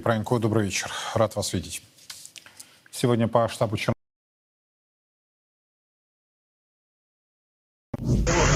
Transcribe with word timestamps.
Пранько, 0.00 0.38
добрый 0.38 0.64
вечер. 0.64 0.90
Рад 1.14 1.36
вас 1.36 1.52
видеть. 1.52 1.82
Сегодня 2.90 3.28
по 3.28 3.48
штабу 3.48 3.76
Черноморского 3.76 3.94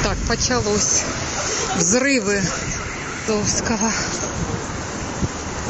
Так, 0.03 0.19
почалось. 0.29 1.05
Взрывы 1.77 2.41
Довского. 3.27 3.91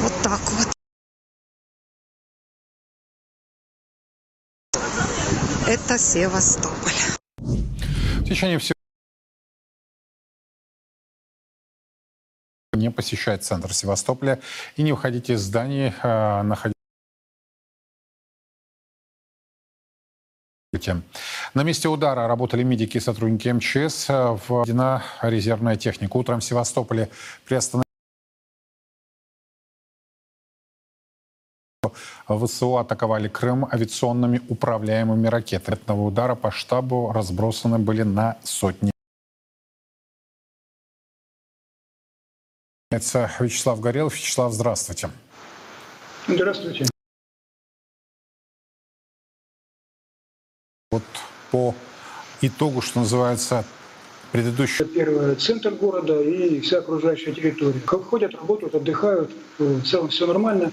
Вот 0.00 0.12
так 0.22 0.40
вот. 0.40 0.68
Это 5.66 5.98
Севастополь. 5.98 6.92
В 7.38 8.24
течение 8.24 8.58
всего 8.58 8.73
не 12.76 12.90
посещать 12.90 13.44
центр 13.44 13.72
Севастополя 13.72 14.40
и 14.76 14.82
не 14.82 14.92
выходить 14.92 15.30
из 15.30 15.40
зданий, 15.40 15.92
э, 16.02 16.42
находящихся 16.42 16.74
На 21.54 21.62
месте 21.62 21.88
удара 21.88 22.26
работали 22.26 22.62
медики 22.62 22.96
и 22.96 23.00
сотрудники 23.00 23.48
МЧС. 23.48 24.10
э, 24.10 24.38
Введена 24.48 25.02
резервная 25.22 25.76
техника. 25.76 26.16
Утром 26.16 26.40
в 26.40 26.44
Севастополе 26.44 27.08
приостановили 27.44 27.84
ВСУ 32.28 32.78
атаковали 32.78 33.28
Крым 33.28 33.66
авиационными 33.70 34.40
управляемыми 34.48 35.26
ракетами. 35.28 35.76
Этого 35.76 36.02
удара 36.02 36.34
по 36.34 36.50
штабу 36.50 37.12
разбросаны 37.12 37.78
были 37.78 38.02
на 38.02 38.36
сотни. 38.42 38.93
Это 42.94 43.28
Вячеслав 43.40 43.80
Горелов. 43.80 44.14
Вячеслав, 44.14 44.52
здравствуйте. 44.52 45.10
Здравствуйте. 46.28 46.88
Вот 50.92 51.02
по 51.50 51.74
итогу, 52.40 52.82
что 52.82 53.00
называется, 53.00 53.64
предыдущего 54.30 54.86
Первое, 54.86 55.34
центр 55.34 55.74
города 55.74 56.22
и 56.22 56.60
вся 56.60 56.78
окружающая 56.78 57.32
территория. 57.32 57.80
Как 57.80 58.04
ходят, 58.04 58.32
работают, 58.32 58.76
отдыхают, 58.76 59.32
э, 59.58 59.64
в 59.64 59.82
целом 59.84 60.08
все 60.10 60.28
нормально. 60.28 60.70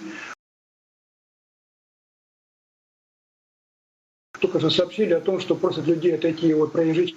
Только 4.40 4.60
что 4.60 4.70
сообщили 4.70 5.14
о 5.14 5.22
том, 5.22 5.40
что 5.40 5.56
просят 5.56 5.88
людей 5.88 6.14
отойти 6.14 6.54
от 6.54 6.72
проезжей 6.72 7.16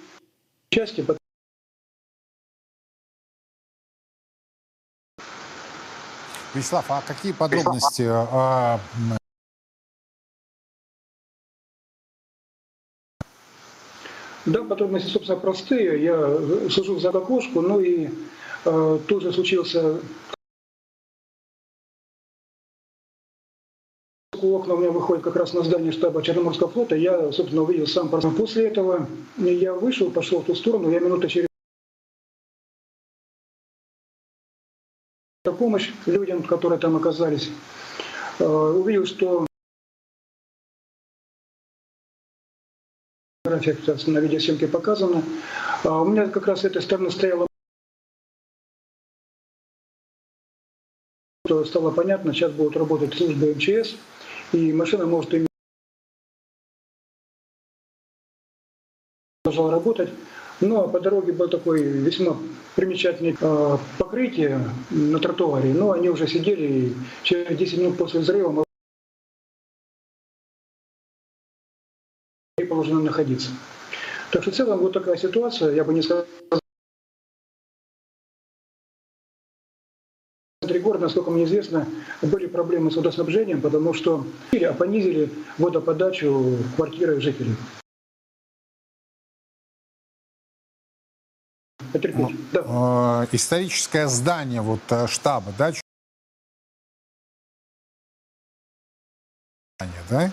части, 0.69 1.01
Вячеслав, 6.55 6.85
а 6.89 7.01
какие 7.05 7.33
подробности 7.33 8.03
о 8.03 8.79
м, 8.97 9.17
Да, 14.45 14.63
подробности, 14.63 15.09
собственно, 15.09 15.39
простые. 15.39 16.03
Я 16.03 16.15
э, 16.17 16.69
сижу 16.69 16.99
за 16.99 17.09
окошку, 17.09 17.61
ну 17.61 17.79
и 17.79 18.09
э, 18.65 18.99
тоже 19.07 19.33
случился 19.33 19.99
окна 24.41 24.75
у 24.75 24.77
меня 24.77 24.91
выходит 24.91 25.23
как 25.23 25.35
раз 25.35 25.53
на 25.53 25.63
здание 25.63 25.91
штаба 25.91 26.21
Черноморского 26.21 26.69
флота. 26.69 26.95
Я, 26.95 27.31
собственно, 27.31 27.63
увидел 27.63 27.87
сам. 27.87 28.09
После 28.09 28.67
этого 28.67 29.07
я 29.37 29.73
вышел, 29.73 30.11
пошел 30.11 30.41
в 30.41 30.45
ту 30.45 30.55
сторону. 30.55 30.91
Я 30.91 30.99
минуты 30.99 31.27
через 31.27 31.47
помощь 35.51 35.91
людям, 36.05 36.43
которые 36.43 36.79
там 36.79 36.95
оказались. 36.95 37.49
Э, 38.39 38.45
Увидел, 38.45 39.05
что 39.05 39.45
фотография, 43.43 44.11
на 44.11 44.19
видеосъемке 44.19 44.67
показана. 44.67 45.23
А 45.83 46.01
У 46.01 46.05
меня 46.05 46.27
как 46.27 46.47
раз 46.47 46.61
с 46.61 46.65
этой 46.65 46.81
стороны 46.81 47.11
стояла 47.11 47.47
то 51.47 51.63
стало 51.63 51.91
понятно, 51.91 52.33
сейчас 52.33 52.51
будут 52.51 52.75
работать 52.75 53.13
службы 53.13 53.53
МЧС, 53.53 53.95
и 54.51 54.73
машина 54.73 55.05
может 55.05 55.33
иметь 55.35 55.47
продолжала 59.43 59.71
работать. 59.71 60.09
Но 60.61 60.87
по 60.87 60.99
дороге 60.99 61.33
был 61.33 61.49
такой 61.49 61.83
весьма 61.83 62.37
примечательный 62.75 63.35
э, 63.39 63.77
покрытие 63.97 64.59
на 64.89 65.19
тротуаре. 65.19 65.73
Но 65.73 65.91
они 65.91 66.09
уже 66.09 66.27
сидели, 66.27 66.67
и 66.67 66.93
через 67.23 67.57
10 67.57 67.77
минут 67.79 67.97
после 67.97 68.21
взрыва 68.21 68.51
мы 68.51 68.65
положено 72.67 73.01
находиться. 73.01 73.49
Так 74.31 74.41
что 74.41 74.51
в 74.51 74.55
целом 74.55 74.79
вот 74.79 74.93
такая 74.93 75.17
ситуация, 75.17 75.73
я 75.73 75.83
бы 75.83 75.93
не 75.93 76.01
сказал, 76.01 76.25
в 76.51 76.59
центре 80.61 80.79
города, 80.79 81.03
насколько 81.03 81.31
мне 81.31 81.43
известно, 81.43 81.87
были 82.21 82.47
проблемы 82.47 82.91
с 82.91 82.95
водоснабжением, 82.95 83.61
потому 83.61 83.93
что 83.93 84.25
или 84.51 84.73
понизили 84.77 85.29
водоподачу 85.57 86.57
квартиры 86.75 87.21
жителей. 87.21 87.55
Потерпеть. 91.95 92.35
Да. 92.51 93.23
э, 93.23 93.27
историческое 93.31 94.07
здание 94.07 94.59
вот 94.59 94.81
э, 94.89 95.07
штаба, 95.07 95.53
да? 95.57 95.71
да? 100.09 100.31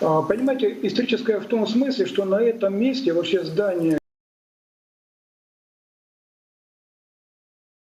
А, 0.00 0.22
Понимаете, 0.22 0.86
историческое 0.86 1.40
в 1.40 1.46
том 1.46 1.66
смысле, 1.66 2.06
что 2.06 2.24
на 2.24 2.40
этом 2.40 2.78
месте 2.78 3.12
вообще 3.12 3.44
здание 3.44 3.98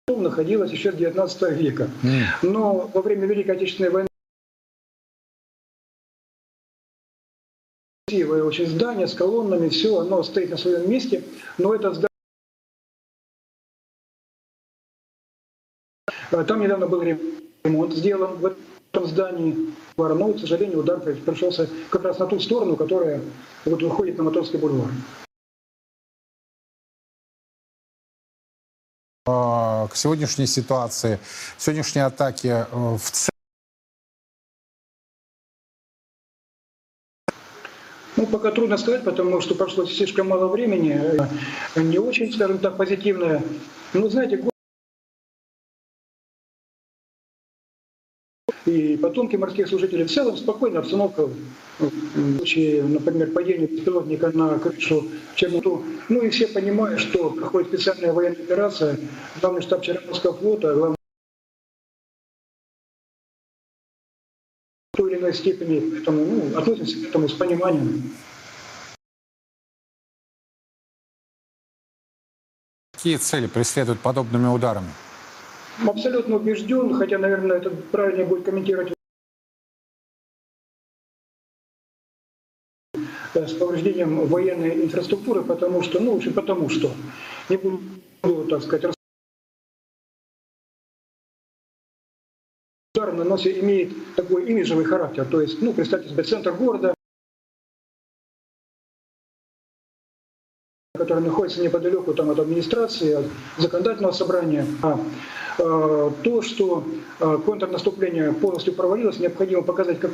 находилось 0.07 0.71
еще 0.71 0.93
с 0.93 0.95
19 0.95 1.41
века. 1.59 1.89
Но 2.41 2.89
во 2.93 3.01
время 3.01 3.25
Великой 3.25 3.57
Отечественной 3.57 3.89
войны 3.89 4.07
красивое 8.07 8.43
очень 8.43 8.67
здание 8.67 9.07
с 9.07 9.13
колоннами, 9.13 9.67
все, 9.67 9.99
оно 9.99 10.23
стоит 10.23 10.51
на 10.51 10.57
своем 10.57 10.89
месте, 10.89 11.23
но 11.57 11.75
это 11.75 11.91
здание 11.91 12.12
Там 16.41 16.61
недавно 16.61 16.87
был 16.87 17.03
ремонт 17.03 17.93
сделан 17.93 18.37
в 18.37 18.45
этом 18.47 19.05
здании. 19.05 19.73
Но, 19.97 20.33
к 20.33 20.39
сожалению, 20.39 20.79
удар 20.79 20.99
пришелся 20.99 21.69
как 21.91 22.03
раз 22.03 22.17
на 22.17 22.25
ту 22.25 22.39
сторону, 22.39 22.75
которая 22.75 23.21
вот 23.65 23.83
выходит 23.83 24.17
на 24.17 24.23
Моторский 24.23 24.57
бульвар. 24.57 24.89
Э, 29.27 29.87
К 29.87 29.91
сегодняшней 29.93 30.47
ситуации, 30.47 31.19
сегодняшней 31.57 32.01
атаке 32.01 32.65
э, 32.71 32.95
в 32.97 33.11
целом 33.11 33.29
Ну, 38.15 38.27
пока 38.27 38.51
трудно 38.51 38.77
сказать, 38.77 39.03
потому 39.03 39.41
что 39.41 39.55
прошло 39.55 39.85
слишком 39.85 40.29
мало 40.29 40.47
времени, 40.47 40.99
э, 41.75 41.81
не 41.81 41.99
очень, 41.99 42.31
скажем 42.33 42.57
так, 42.57 42.77
позитивное. 42.77 43.43
Ну, 43.93 44.09
знаете, 44.09 44.52
и 48.73 48.97
потомки 48.97 49.35
морских 49.35 49.67
служителей 49.67 50.05
в 50.05 50.11
целом 50.11 50.37
спокойная 50.37 50.79
обстановка. 50.79 51.29
В 51.79 52.37
случае, 52.37 52.83
например, 52.83 53.31
падения 53.31 53.67
беспилотника 53.67 54.31
на 54.31 54.59
крышу 54.59 55.09
Черноту. 55.35 55.83
Ну 56.09 56.21
и 56.21 56.29
все 56.29 56.47
понимают, 56.47 56.99
что 56.99 57.29
проходит 57.29 57.69
специальная 57.69 58.13
военная 58.13 58.41
операция, 58.41 58.99
главный 59.41 59.61
штаб 59.61 59.81
Черноморского 59.81 60.33
флота, 60.33 60.73
главный 60.75 60.95
той 64.95 65.11
или 65.11 65.19
иной 65.19 65.33
степени, 65.33 65.79
поэтому 65.89 66.25
ну, 66.25 66.57
относимся 66.57 66.97
к 66.99 67.09
этому 67.09 67.27
с 67.27 67.33
пониманием. 67.33 68.13
какие 73.03 73.17
цели 73.17 73.47
преследуют 73.47 73.99
подобными 73.99 74.47
ударами? 74.47 74.87
Абсолютно 75.81 76.35
убежден, 76.35 76.93
хотя, 76.93 77.17
наверное, 77.17 77.57
это 77.57 77.69
правильнее 77.69 78.25
будет 78.25 78.45
комментировать. 78.45 78.93
Э, 83.33 83.47
с 83.47 83.53
повреждением 83.53 84.27
военной 84.27 84.83
инфраструктуры, 84.83 85.43
потому 85.43 85.81
что, 85.81 85.99
ну, 85.99 86.15
общем, 86.15 86.33
потому 86.33 86.69
что, 86.69 86.91
не 87.49 87.57
буду, 87.57 88.47
так 88.47 88.61
сказать, 88.61 88.95
удар 92.93 93.13
наносит, 93.13 93.57
имеет 93.57 94.15
такой 94.15 94.45
имиджевый 94.45 94.85
характер, 94.85 95.25
то 95.25 95.41
есть, 95.41 95.61
ну, 95.61 95.73
представьте 95.73 96.09
себе, 96.09 96.23
центр 96.23 96.53
города, 96.53 96.93
который 101.03 101.23
находится 101.23 101.61
неподалеку 101.61 102.13
там, 102.13 102.29
от 102.29 102.39
администрации, 102.39 103.13
от 103.13 103.25
законодательного 103.57 104.13
собрания. 104.13 104.65
А 104.81 104.97
э, 105.59 106.11
то, 106.23 106.41
что 106.41 106.85
э, 107.19 107.37
контрнаступление 107.45 108.31
полностью 108.31 108.73
провалилось, 108.73 109.19
необходимо 109.19 109.63
показать, 109.63 109.99
как 109.99 110.11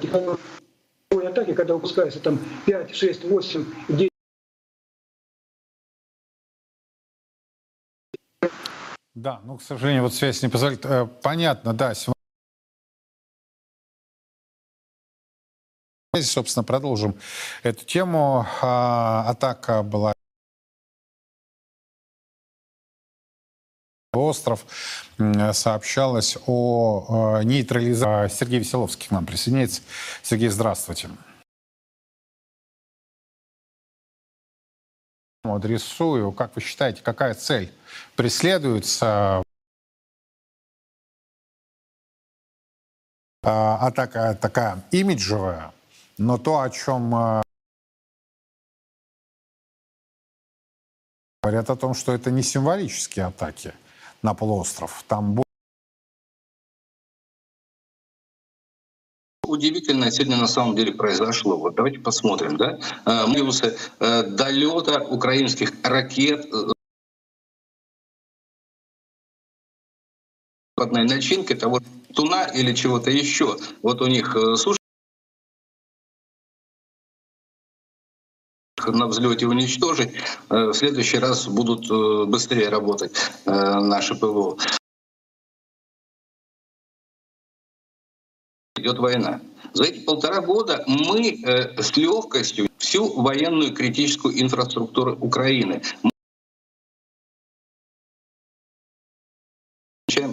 технологии 0.00 0.38
атаки, 1.10 1.52
когда 1.52 1.74
выпускается 1.74 2.20
там 2.20 2.38
5, 2.66 2.94
6, 2.94 3.24
8, 3.24 3.64
10 3.88 4.10
Да, 9.14 9.40
ну, 9.44 9.56
к 9.56 9.62
сожалению, 9.62 10.02
вот 10.02 10.12
связь 10.12 10.42
не 10.42 10.48
позволяет. 10.48 10.84
Э, 10.84 11.06
Понятно, 11.22 11.72
да. 11.72 11.94
Собственно, 16.22 16.64
продолжим 16.64 17.16
эту 17.62 17.84
тему. 17.84 18.46
А, 18.62 19.24
Атака 19.28 19.82
была 19.82 20.12
остров. 24.12 24.64
Сообщалось 25.52 26.38
о 26.46 27.40
э, 27.40 27.44
нейтрализации. 27.44 28.36
Сергей 28.36 28.60
Веселовский 28.60 29.08
к 29.08 29.10
нам 29.10 29.26
присоединяется. 29.26 29.82
Сергей, 30.22 30.48
здравствуйте. 30.48 31.10
Адресую. 35.42 36.30
Как 36.32 36.54
вы 36.54 36.62
считаете, 36.62 37.02
какая 37.02 37.34
цель 37.34 37.72
преследуется 38.14 39.42
А, 43.46 43.76
атака 43.86 44.34
такая 44.40 44.82
имиджевая, 44.90 45.73
но 46.18 46.38
то, 46.38 46.60
о 46.60 46.70
чем 46.70 47.14
э, 47.14 47.42
говорят 51.42 51.70
о 51.70 51.76
том, 51.76 51.94
что 51.94 52.12
это 52.12 52.30
не 52.30 52.42
символические 52.42 53.26
атаки 53.26 53.74
на 54.22 54.34
полуостров. 54.34 55.04
Там 55.08 55.42
удивительное 59.46 60.10
сегодня 60.10 60.36
на 60.36 60.48
самом 60.48 60.74
деле 60.74 60.92
произошло. 60.92 61.56
Вот 61.56 61.74
давайте 61.74 61.98
посмотрим, 62.00 62.56
да? 62.56 62.78
Э, 63.06 63.26
Радиусы 63.26 63.76
э, 64.00 64.22
долета 64.22 65.00
украинских 65.02 65.72
ракет 65.82 66.46
начинкой 70.76 71.56
того 71.56 71.80
туна 72.14 72.44
или 72.44 72.74
чего-то 72.74 73.10
еще. 73.10 73.56
Вот 73.82 74.00
у 74.02 74.06
них 74.06 74.34
э, 74.36 74.56
суш 78.84 78.94
на 78.94 79.06
взлете 79.06 79.46
уничтожить, 79.46 80.10
э, 80.50 80.66
в 80.66 80.74
следующий 80.74 81.18
раз 81.18 81.46
будут 81.46 81.90
э, 81.90 82.24
быстрее 82.26 82.68
работать 82.68 83.12
э, 83.46 83.50
наши 83.50 84.14
ПВО. 84.14 84.56
идет 88.76 88.98
война. 88.98 89.40
За 89.72 89.84
эти 89.84 90.00
полтора 90.04 90.42
года 90.42 90.84
мы 90.86 91.40
с 91.78 91.96
легкостью 91.96 92.68
всю 92.76 93.18
военную 93.18 93.72
критическую 93.72 94.38
инфраструктуру 94.38 95.16
Украины 95.20 95.80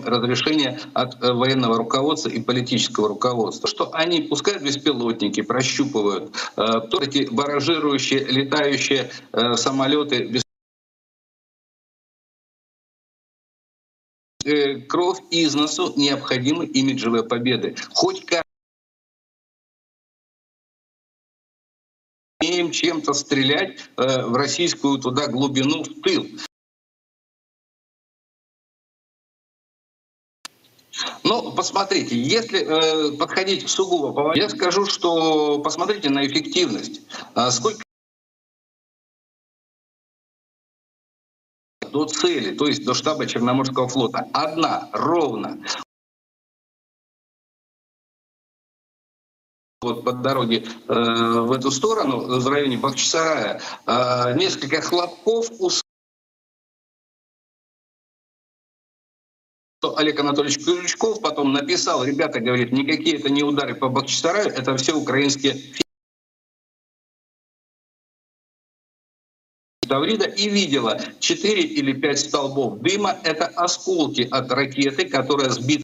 разрешение 0.06 0.80
от 0.94 1.22
э, 1.22 1.32
военного 1.34 1.78
руководства 1.78 2.30
и 2.30 2.42
политического 2.42 3.10
руководства, 3.10 3.68
что 3.68 3.94
они 3.94 4.22
пускают 4.22 4.64
беспилотники, 4.64 5.42
прощупывают, 5.42 6.36
э, 6.58 6.64
то 6.90 7.02
эти 7.02 7.28
баражирующие, 7.32 8.24
летающие 8.26 9.12
э, 9.32 9.54
самолеты 9.56 10.26
без 10.26 10.44
э, 14.46 14.78
кровь 14.82 15.20
из 15.32 15.54
носу 15.56 15.94
необходимы 15.96 16.66
имиджевые 16.66 17.24
победы. 17.24 17.76
Хоть 17.94 18.26
как 18.26 18.44
умеем 22.42 22.72
чем-то 22.72 23.14
стрелять 23.14 23.80
э, 23.98 24.26
в 24.26 24.34
российскую 24.34 25.00
туда 25.00 25.28
глубину, 25.28 25.84
в 25.84 26.02
тыл. 26.02 26.28
Посмотрите, 31.62 32.20
если 32.20 32.60
э, 32.60 33.18
подходить 33.18 33.70
сугубо 33.70 34.14
по 34.14 34.36
я 34.36 34.50
скажу, 34.50 34.88
что 34.88 35.60
посмотрите 35.60 36.10
на 36.10 36.26
эффективность. 36.26 37.02
А 37.36 37.52
сколько 37.52 37.84
до 41.92 42.06
цели, 42.06 42.56
то 42.56 42.66
есть 42.66 42.84
до 42.84 42.96
штаба 42.96 43.28
Черноморского 43.28 43.88
флота. 43.88 44.28
Одна, 44.34 44.90
ровно. 44.92 45.64
Вот 49.82 50.04
по 50.04 50.14
дороге 50.14 50.66
э, 50.88 50.94
в 50.94 51.52
эту 51.52 51.70
сторону, 51.70 52.40
в 52.40 52.48
районе 52.48 52.78
Бахчисарая, 52.78 53.62
э, 53.86 54.34
несколько 54.36 54.82
хлопков 54.82 55.52
Олег 59.98 60.20
Анатольевич 60.20 60.64
Крючков 60.64 61.22
потом 61.22 61.54
написал, 61.54 62.04
ребята, 62.04 62.40
говорит, 62.40 62.72
никакие 62.72 63.18
это 63.18 63.30
не 63.30 63.44
удары 63.44 63.76
по 63.76 63.90
Бахчисараю, 63.90 64.50
это 64.50 64.76
все 64.78 64.94
украинские 64.94 65.56
Таврида 69.92 70.26
и 70.26 70.48
видела 70.48 70.98
4 71.20 71.62
или 71.64 71.92
5 71.92 72.20
столбов 72.20 72.80
дыма. 72.80 73.20
Это 73.24 73.48
осколки 73.48 74.22
от 74.32 74.50
ракеты, 74.50 75.10
которая 75.10 75.50
сбита 75.50 75.84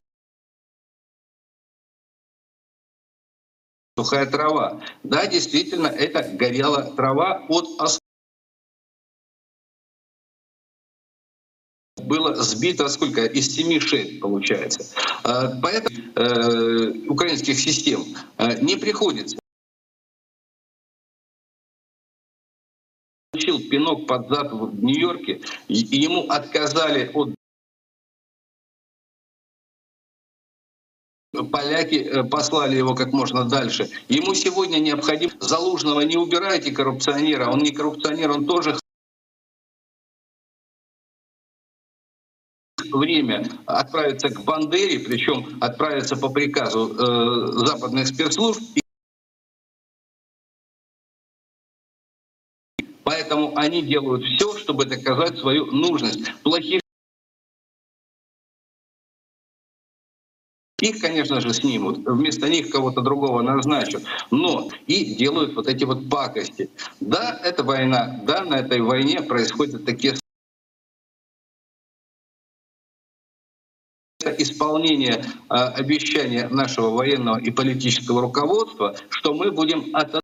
сухая 3.98 4.26
трава. 4.28 4.82
Да, 5.04 5.28
действительно, 5.28 5.88
это 5.88 6.24
горела 6.24 6.84
трава 6.96 7.46
от 7.50 7.66
осколков. 7.82 8.07
Было 12.08 12.36
сбито 12.36 12.88
сколько? 12.88 13.26
Из 13.26 13.54
семи 13.54 13.80
шеек, 13.80 14.22
получается. 14.22 14.96
А, 15.24 15.60
Поэтому 15.62 15.98
э, 16.16 17.08
украинских 17.10 17.60
систем 17.60 18.04
э, 18.38 18.60
не 18.62 18.78
приходится. 18.78 19.38
Получил 23.32 23.60
пинок 23.70 24.08
под 24.08 24.30
зад 24.30 24.52
в 24.52 24.84
Нью-Йорке, 24.84 25.42
и 25.68 25.76
ему 25.76 26.24
отказали 26.30 27.12
от 27.14 27.36
Поляки 31.52 31.96
э, 31.96 32.24
послали 32.24 32.78
его 32.78 32.96
как 32.96 33.12
можно 33.12 33.44
дальше. 33.44 33.90
Ему 34.08 34.34
сегодня 34.34 34.80
необходимо 34.80 35.34
Залужного 35.40 36.02
не 36.02 36.18
убирайте 36.18 36.72
коррупционера, 36.72 37.52
он 37.52 37.60
не 37.60 37.72
коррупционер, 37.72 38.32
он 38.32 38.46
тоже 38.48 38.80
время 42.98 43.46
отправиться 43.66 44.30
к 44.30 44.44
Бандере, 44.44 45.00
причем 45.00 45.58
отправиться 45.62 46.16
по 46.18 46.30
приказу 46.30 46.94
э, 46.94 47.66
западных 47.66 48.08
спецслужб. 48.08 48.62
Поэтому 53.04 53.58
они 53.58 53.82
делают 53.82 54.24
все, 54.26 54.58
чтобы 54.58 54.86
доказать 54.86 55.38
свою 55.38 55.68
нужность. 55.68 56.34
Плохих 56.44 56.82
Их, 60.80 61.00
конечно 61.00 61.42
же, 61.42 61.54
снимут, 61.54 62.06
вместо 62.06 62.48
них 62.50 62.70
кого-то 62.70 63.02
другого 63.02 63.42
назначат, 63.42 64.04
но 64.30 64.70
и 64.86 65.16
делают 65.16 65.56
вот 65.56 65.68
эти 65.68 65.86
вот 65.86 66.08
пакости. 66.08 66.70
Да, 67.00 67.40
это 67.44 67.64
война, 67.64 68.22
да, 68.28 68.44
на 68.44 68.56
этой 68.56 68.82
войне 68.82 69.22
происходят 69.24 69.86
такие 69.86 70.14
это 74.28 74.42
исполнение 74.42 75.24
э, 75.50 75.54
обещания 75.54 76.48
нашего 76.50 76.90
военного 76.90 77.40
и 77.40 77.52
политического 77.52 78.22
руководства, 78.22 78.96
что 79.10 79.34
мы 79.34 79.52
будем 79.52 79.96
от 79.96 80.22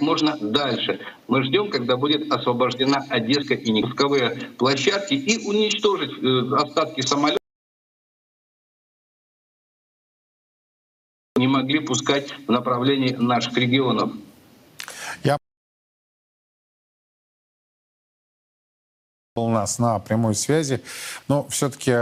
можно 0.00 0.38
дальше. 0.40 1.00
Мы 1.28 1.44
ждем, 1.44 1.70
когда 1.70 1.98
будет 1.98 2.32
освобождена 2.32 3.04
Одесска 3.10 3.52
и 3.54 3.70
Николаевская 3.70 4.50
площадки 4.52 5.12
и 5.14 5.46
уничтожить 5.46 6.12
э, 6.22 6.54
остатки 6.54 7.02
самолетов. 7.02 7.38
не 11.36 11.46
могли 11.46 11.80
пускать 11.80 12.34
в 12.46 12.50
направлении 12.50 13.14
наших 13.14 13.56
регионов. 13.56 14.12
У 19.36 19.48
нас 19.48 19.78
на 19.78 19.98
прямой 19.98 20.34
связи, 20.34 20.82
но 21.28 21.46
все-таки 21.48 21.92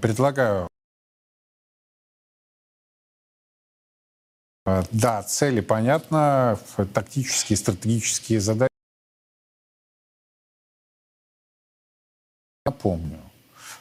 предлагаю 0.00 0.70
Э, 4.70 4.82
Да, 4.92 5.22
цели 5.22 5.60
понятно, 5.60 6.58
тактические, 6.94 7.56
стратегические 7.56 8.40
задачи. 8.40 8.70
Напомню, 12.64 13.20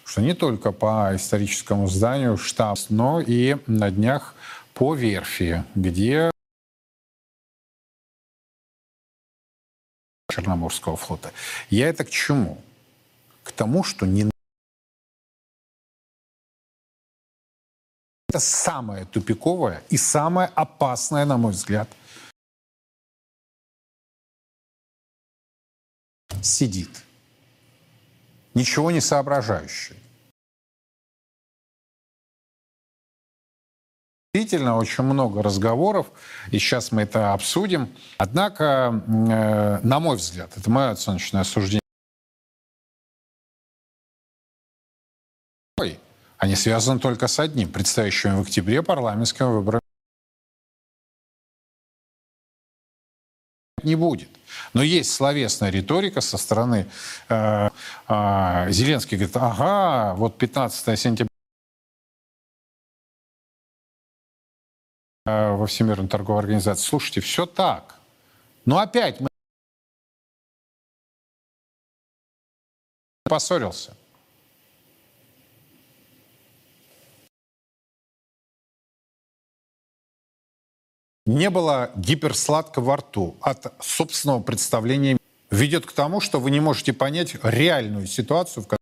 что 0.06 0.22
не 0.22 0.34
только 0.34 0.72
по 0.72 1.16
историческому 1.16 1.88
зданию 1.88 2.38
штаб, 2.38 2.78
но 2.90 3.22
и 3.22 3.58
на 3.68 3.92
днях 3.92 4.36
по 4.74 4.96
верфи, 4.96 5.64
где 5.76 6.32
Черноморского 10.32 10.96
флота. 10.96 11.32
Я 11.70 11.90
это 11.90 12.06
к 12.06 12.10
чему? 12.10 12.62
К 13.50 13.51
тому, 13.51 13.84
что 13.84 14.06
не 14.06 14.29
Это 18.29 18.39
самое 18.39 19.06
тупиковое 19.06 19.82
и 19.89 19.98
самое 19.98 20.50
опасное, 20.53 21.25
на 21.25 21.38
мой 21.38 21.51
взгляд, 21.51 21.89
сидит. 26.44 27.03
Ничего 28.53 28.91
не 28.91 29.01
соображающий. 29.01 29.96
Действительно, 34.32 34.77
очень 34.77 35.03
много 35.03 35.41
разговоров, 35.41 36.12
и 36.51 36.60
сейчас 36.60 36.91
мы 36.91 37.01
это 37.01 37.34
обсудим. 37.34 37.89
Однако, 38.20 39.03
э, 39.08 39.79
на 39.82 40.00
мой 40.00 40.18
взгляд, 40.18 40.56
это 40.56 40.70
мое 40.70 40.91
оценочное 40.91 41.44
суждение, 41.44 41.79
они 46.39 46.55
связаны 46.55 47.00
только 47.00 47.27
с 47.27 47.38
одним, 47.39 47.69
предстоящими 47.69 48.38
в 48.38 48.41
октябре 48.41 48.81
парламентскими 48.81 49.48
выборами. 49.48 49.81
Не 53.84 53.96
будет. 53.96 54.29
Но 54.74 54.81
есть 54.81 55.12
словесная 55.13 55.69
риторика 55.69 56.22
со 56.22 56.38
стороны 56.38 56.89
э, 57.27 57.69
э, 58.08 58.72
Зеленский 58.72 59.17
говорит, 59.17 59.36
ага, 59.36 60.15
вот 60.15 60.38
15 60.38 61.00
сентября 61.00 61.29
э, 65.25 65.51
во 65.51 65.65
Всемирной 65.65 66.08
торговой 66.08 66.41
организации. 66.41 66.86
Слушайте, 66.88 67.22
все 67.22 67.46
так. 67.46 67.96
Но 68.65 68.79
опять 68.79 69.19
мы 69.19 69.27
поссорился. 73.24 73.96
Не 81.30 81.50
было 81.50 81.92
гиперсладко 81.96 82.82
во 82.82 82.98
рту 82.98 83.38
от 83.42 83.74
собственного 83.80 84.42
представления 84.42 85.18
ведет 85.52 85.86
к 85.86 85.92
тому, 85.92 86.22
что 86.22 86.40
вы 86.40 86.50
не 86.52 86.60
можете 86.60 86.92
понять 86.92 87.36
реальную 87.44 88.08
ситуацию, 88.08 88.64
в 88.64 88.68
которой 88.68 88.80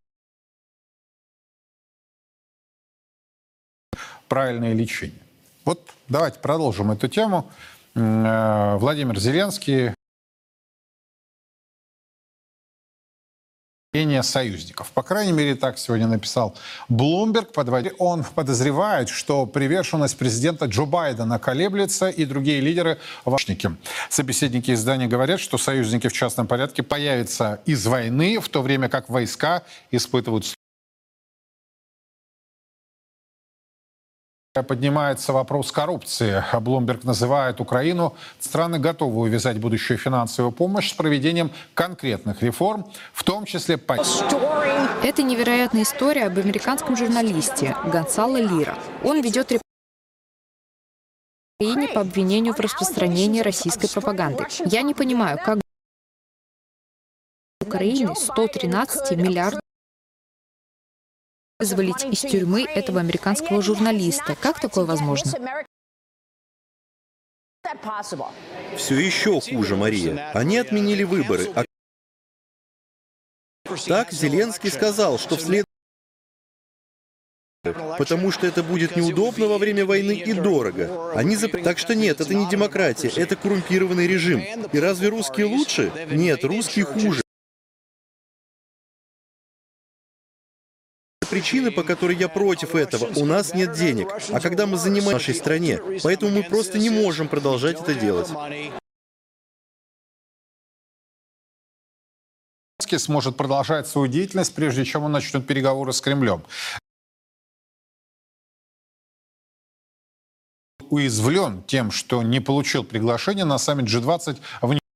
правильное 4.30 4.74
лечение. 4.74 5.20
Вот 5.66 5.89
давайте 6.08 6.39
продолжим 6.39 6.92
эту 6.92 7.08
тему. 7.10 7.50
Э, 7.96 8.77
Владимир 8.77 9.20
Зеленский 9.20 9.94
мнение 13.98 14.22
союзников. 14.22 14.92
По 14.92 15.01
крайней 15.01 15.32
мере, 15.32 15.56
так 15.56 15.80
сегодня 15.80 16.06
написал 16.06 16.56
Блумберг. 16.88 17.50
Он 17.98 18.24
подозревает, 18.24 19.10
что 19.10 19.48
приверженность 19.48 20.18
президента 20.18 20.66
Джо 20.66 20.86
Байдена 20.86 21.39
колеблется, 21.39 22.10
и 22.10 22.25
другие 22.25 22.60
лидеры 22.60 23.00
важники. 23.25 23.72
Собеседники 24.10 24.72
издания 24.72 25.08
говорят, 25.08 25.39
что 25.39 25.58
союзники 25.58 26.08
в 26.10 26.13
частном 26.13 26.46
порядке 26.46 26.84
появятся 26.84 27.60
из 27.66 27.88
войны, 27.88 28.39
в 28.39 28.50
то 28.50 28.62
время 28.62 28.88
как 28.88 29.10
войска 29.10 29.63
испытывают 29.89 30.46
Поднимается 34.63 35.33
вопрос 35.33 35.71
коррупции. 35.71 36.43
Блумберг 36.59 37.03
называет 37.03 37.59
Украину 37.59 38.15
страны 38.39 38.79
готовы 38.79 39.21
увязать 39.21 39.59
будущую 39.59 39.97
финансовую 39.97 40.51
помощь 40.51 40.91
с 40.91 40.93
проведением 40.93 41.51
конкретных 41.73 42.41
реформ, 42.41 42.85
в 43.13 43.23
том 43.23 43.45
числе 43.45 43.77
по 43.77 43.97
Это 45.03 45.23
невероятная 45.23 45.83
история 45.83 46.25
об 46.25 46.37
американском 46.37 46.95
журналисте 46.95 47.75
Гонсало 47.85 48.37
Лира. 48.37 48.75
Он 49.03 49.21
ведет 49.21 49.51
репортаж 49.51 49.61
Украине 51.59 51.87
по 51.87 52.01
обвинению 52.01 52.53
в 52.53 52.59
распространении 52.59 53.41
российской 53.41 53.89
пропаганды. 53.89 54.45
Я 54.65 54.83
не 54.83 54.93
понимаю, 54.93 55.39
как 55.43 55.59
Украине 57.61 58.13
113 58.15 59.17
миллиардов 59.17 59.61
вызволить 61.59 62.05
из 62.05 62.19
тюрьмы 62.19 62.63
этого 62.63 62.99
американского 62.99 63.61
журналиста. 63.61 64.35
Как 64.35 64.59
такое 64.59 64.85
возможно? 64.85 65.31
Все 68.75 68.99
еще 68.99 69.41
хуже, 69.41 69.75
Мария. 69.75 70.31
Они 70.33 70.57
отменили 70.57 71.03
выборы. 71.03 71.51
А 71.55 71.65
так 73.85 74.11
Зеленский 74.11 74.71
сказал, 74.71 75.17
что 75.19 75.35
вслед 75.35 75.65
потому 77.97 78.31
что 78.31 78.47
это 78.47 78.63
будет 78.63 78.95
неудобно 78.95 79.47
во 79.47 79.57
время 79.57 79.85
войны 79.85 80.13
и 80.13 80.31
дорого. 80.31 81.11
Они 81.13 81.35
зап... 81.35 81.51
Так 81.63 81.77
что 81.77 81.95
нет, 81.95 82.21
это 82.21 82.33
не 82.33 82.47
демократия, 82.47 83.09
это 83.09 83.35
коррумпированный 83.35 84.07
режим. 84.07 84.41
И 84.71 84.79
разве 84.79 85.09
русские 85.09 85.47
лучше? 85.47 85.91
Нет, 86.09 86.45
русские 86.45 86.85
хуже. 86.85 87.21
Причина, 91.38 91.72
по 91.72 91.84
которой 91.84 92.15
я 92.15 92.29
против 92.29 92.74
этого, 92.74 93.12
у 93.15 93.24
нас 93.24 93.53
нет 93.53 93.74
денег. 93.74 94.08
А 94.32 94.39
когда 94.39 94.65
мы 94.65 94.75
занимаем 94.75 95.13
нашей 95.13 95.36
стране, 95.36 95.79
поэтому 96.01 96.32
мы 96.32 96.41
просто 96.41 96.79
не 96.79 96.89
можем 96.89 97.27
продолжать 97.27 97.79
это 97.79 97.94
делать. 97.94 98.27
Сможет 102.79 103.38
продолжать 103.38 103.88
свою 103.88 104.08
деятельность, 104.08 104.56
прежде 104.56 104.84
чем 104.84 105.03
он 105.03 105.12
начнет 105.12 105.46
переговоры 105.46 105.94
с 105.94 106.01
Кремлем. 106.01 106.44
Уязвлен 110.89 111.62
тем, 111.67 111.91
что 111.91 112.24
не 112.24 112.39
получил 112.39 112.84
приглашение 112.84 113.46
на 113.46 113.60
саммит 113.60 113.86
G20 113.86 114.39
в 114.62 114.87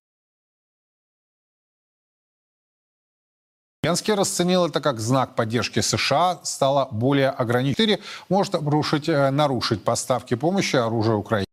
Зеленский 3.83 4.13
расценил 4.13 4.67
это 4.67 4.79
как 4.79 4.99
знак 4.99 5.35
поддержки 5.35 5.79
США, 5.79 6.39
стало 6.43 6.87
более 6.91 7.29
ограниченной. 7.29 7.99
Может 8.29 8.53
обрушить, 8.53 9.09
э, 9.09 9.31
нарушить 9.31 9.83
поставки 9.83 10.35
помощи 10.35 10.75
оружия 10.75 11.15
Украине. 11.15 11.47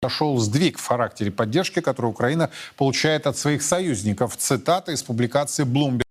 Прошел 0.00 0.38
сдвиг 0.38 0.78
в 0.78 0.86
характере 0.86 1.32
поддержки, 1.32 1.80
которую 1.80 2.12
Украина 2.12 2.50
получает 2.76 3.26
от 3.26 3.36
своих 3.36 3.60
союзников. 3.60 4.36
Цитата 4.36 4.92
из 4.92 5.02
публикации 5.02 5.64
Bloomberg. 5.64 6.02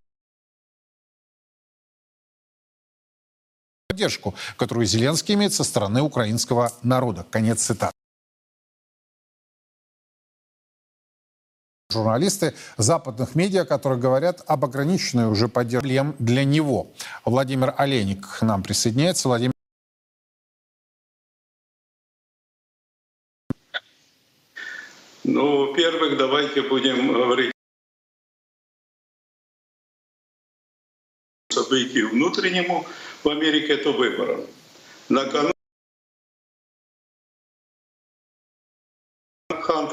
Поддержку, 3.87 4.35
которую 4.57 4.85
Зеленский 4.85 5.35
имеет 5.35 5.53
со 5.53 5.63
стороны 5.63 6.01
украинского 6.01 6.73
народа. 6.83 7.25
Конец 7.31 7.63
цитаты. 7.63 7.96
Журналисты 11.89 12.53
западных 12.77 13.35
медиа, 13.35 13.63
которые 13.63 13.99
говорят 13.99 14.43
об 14.45 14.65
ограниченной 14.65 15.31
уже 15.31 15.47
поддержке 15.47 16.13
для 16.19 16.43
него. 16.43 16.91
Владимир 17.23 17.73
Олейник 17.77 18.27
к 18.39 18.41
нам 18.41 18.61
присоединяется. 18.61 19.29
Владимир 19.29 19.53
Ну, 25.23 25.67
во-первых, 25.67 26.17
давайте 26.17 26.61
будем 26.61 27.11
говорить 27.11 27.51
событию 31.49 32.09
внутреннему 32.09 32.85
в 33.23 33.29
Америке, 33.29 33.73
это 33.73 33.91
выборам. 33.91 34.41
Накануне 35.09 35.56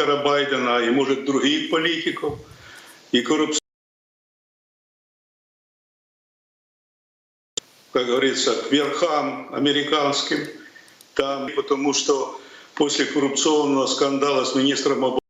Хантера 0.05 0.23
Байдена 0.23 0.79
и, 0.85 0.91
может, 0.91 1.25
других 1.25 1.71
политиков, 1.71 2.39
и 3.13 3.23
коррупция, 3.23 3.61
как 7.93 8.07
говорится, 8.07 8.55
к 8.63 8.71
верхам 8.71 9.55
американским, 9.55 10.47
там, 11.15 11.51
потому 11.55 11.95
что 11.95 12.41
после 12.75 13.07
коррупционного 13.07 13.87
скандала 13.87 14.45
с 14.45 14.55
министром 14.55 15.05
обороны 15.05 15.21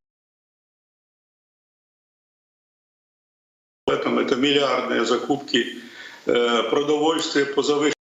этом 3.87 4.19
это 4.19 4.35
миллиардные 4.35 5.05
закупки 5.05 5.83
продовольствия 6.25 7.47
по 7.47 7.63
завышенным 7.63 7.94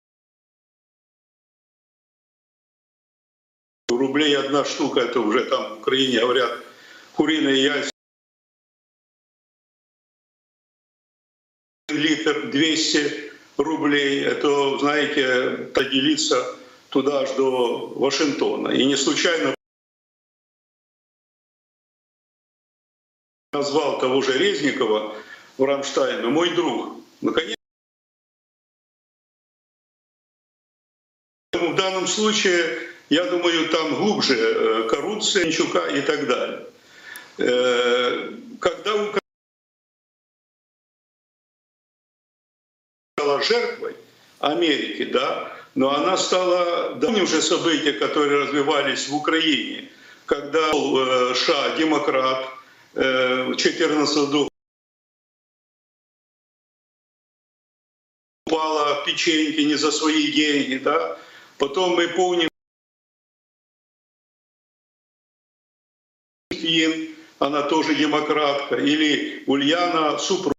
рублей 4.01 4.35
одна 4.35 4.65
штука, 4.65 5.01
это 5.01 5.19
уже 5.19 5.45
там 5.45 5.75
в 5.75 5.79
Украине 5.81 6.19
говорят 6.19 6.65
куриные 7.13 7.63
яйца. 7.63 7.91
Литр 11.89 12.49
200 12.49 13.31
рублей, 13.57 14.23
это, 14.23 14.79
знаете, 14.79 15.69
поделиться 15.73 16.57
туда 16.89 17.21
аж 17.21 17.31
до 17.35 17.89
Вашингтона. 17.89 18.69
И 18.69 18.85
не 18.85 18.95
случайно 18.95 19.53
назвал 23.53 23.99
того 23.99 24.21
же 24.21 24.37
Резникова 24.37 25.15
в 25.57 25.63
Рамштайне 25.63 26.27
мой 26.27 26.55
друг. 26.55 26.97
Наконец, 27.21 27.55
в 31.51 31.75
данном 31.75 32.07
случае, 32.07 32.90
я 33.11 33.25
думаю, 33.25 33.67
там 33.67 33.93
глубже 33.95 34.35
э, 34.37 34.87
коррупция, 34.87 35.45
Ничука 35.45 35.85
и 35.89 36.01
так 36.01 36.27
далее. 36.27 36.65
Э, 37.37 38.31
Когда 38.61 38.95
Украина 38.95 39.19
стала 43.17 43.43
жертвой 43.43 43.97
Америки, 44.39 45.03
да, 45.03 45.51
но 45.75 45.93
она 45.93 46.15
стала, 46.15 46.97
помним 47.01 47.27
же 47.27 47.41
события, 47.41 47.91
которые 47.91 48.45
развивались 48.45 49.09
в 49.09 49.15
Украине, 49.15 49.91
когда 50.25 50.71
э, 50.71 51.33
США, 51.35 51.75
демократ, 51.77 52.45
э, 52.93 53.55
14 53.57 54.29
года 54.29 54.49
упала 58.45 59.03
печеньки 59.05 59.59
не 59.59 59.75
за 59.75 59.91
свои 59.91 60.31
деньги, 60.31 60.77
да, 60.77 61.17
потом 61.57 61.97
мы 61.97 62.07
помним 62.07 62.50
она 67.41 67.63
тоже 67.63 67.95
демократка, 67.95 68.75
или 68.75 69.43
Ульяна 69.47 70.19
Супрун. 70.19 70.53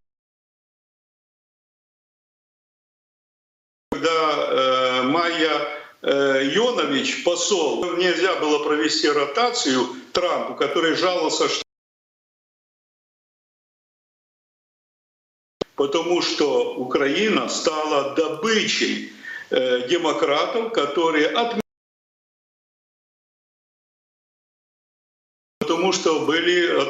Когда 3.93 4.11
э, 4.11 5.03
Майя 5.03 5.69
э, 6.03 6.51
Йонович, 6.53 7.23
посол, 7.23 7.97
нельзя 7.97 8.35
было 8.41 8.65
провести 8.65 9.09
ротацию 9.09 9.87
Трампу, 10.13 10.57
который 10.57 10.97
жаловался, 10.97 11.49
что 11.49 11.63
потому 15.77 16.21
что 16.21 16.75
Украина 16.75 17.49
стала 17.49 18.17
добычей 18.17 19.13
э, 19.51 19.87
демократов, 19.89 20.73
которые 20.73 21.29
от 21.29 21.62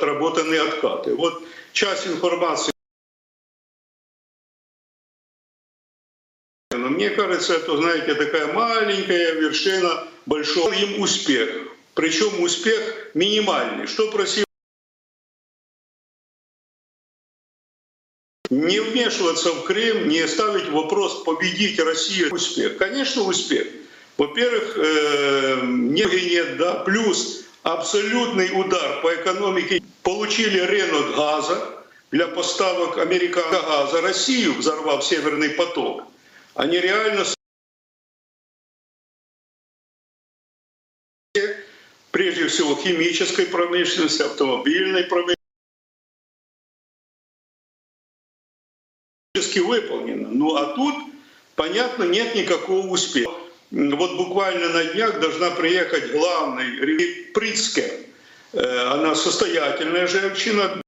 отработаны 0.02 0.56
откаты. 0.56 1.14
Вот 1.14 1.42
часть 1.72 2.06
информации. 2.06 2.72
Но 6.72 6.88
мне 6.88 7.10
кажется, 7.10 7.54
это, 7.54 7.76
знаете, 7.76 8.14
такая 8.14 8.52
маленькая 8.52 9.32
вершина 9.34 10.08
большого 10.26 10.72
им 10.72 11.00
успех. 11.00 11.68
Причем 11.94 12.42
успех 12.42 13.10
минимальный. 13.14 13.86
Что 13.86 14.10
просил 14.10 14.44
не 18.50 18.80
вмешиваться 18.80 19.50
в 19.52 19.64
Крым, 19.64 20.08
не 20.08 20.26
ставить 20.26 20.68
вопрос, 20.68 21.22
победить 21.24 21.78
Россию. 21.78 22.34
Успех. 22.34 22.76
Конечно, 22.76 23.22
успех. 23.22 23.66
Во-первых, 24.18 24.76
э, 24.76 25.60
не 25.62 26.02
нет, 26.02 26.58
да, 26.58 26.74
плюс 26.80 27.42
абсолютный 27.62 28.50
удар 28.58 29.00
по 29.02 29.14
экономике. 29.14 29.82
Получили 30.02 30.58
рынок 30.58 31.14
газа 31.16 31.84
для 32.10 32.26
поставок 32.28 32.98
американского 32.98 33.62
газа. 33.62 34.00
Россию 34.00 34.54
взорвав 34.54 35.04
Северный 35.04 35.50
поток. 35.50 36.04
Они 36.54 36.78
реально 36.78 37.24
прежде 42.10 42.46
всего 42.48 42.76
химической 42.76 43.46
промышленности, 43.46 44.22
автомобильной 44.22 45.04
промышленности, 45.04 45.36
выполнено. 49.58 50.28
Ну 50.28 50.56
а 50.56 50.74
тут, 50.74 50.94
понятно, 51.54 52.04
нет 52.04 52.34
никакого 52.34 52.86
успеха. 52.88 53.41
Вот 53.72 54.18
буквально 54.18 54.68
на 54.68 54.84
днях 54.84 55.18
должна 55.18 55.50
приехать 55.52 56.12
главный 56.12 57.32
Прицке. 57.32 58.06
Она 58.52 59.14
состоятельная 59.14 60.06
женщина. 60.06 60.82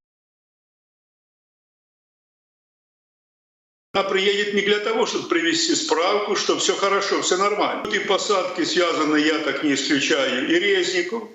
Она 3.95 4.05
приедет 4.05 4.53
не 4.53 4.61
для 4.61 4.81
того, 4.81 5.07
чтобы 5.07 5.31
привести 5.31 5.75
справку, 5.75 6.37
что 6.37 6.59
все 6.59 6.77
хорошо, 6.77 7.23
все 7.23 7.39
нормально. 7.39 7.89
И 7.91 8.01
посадки 8.01 8.65
связаны, 8.65 9.17
я 9.17 9.39
так 9.39 9.65
не 9.65 9.75
исключаю, 9.75 10.47
и 10.51 10.55
Резников. 10.59 11.31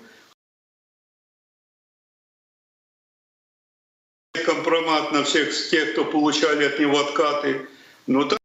Компромат 4.44 5.10
на 5.10 5.24
всех 5.24 5.50
тех, 5.70 5.92
кто 5.92 6.04
получали 6.04 6.64
от 6.64 6.78
него 6.78 7.00
откаты. 7.00 7.68
Но 8.06 8.24
там 8.24 8.39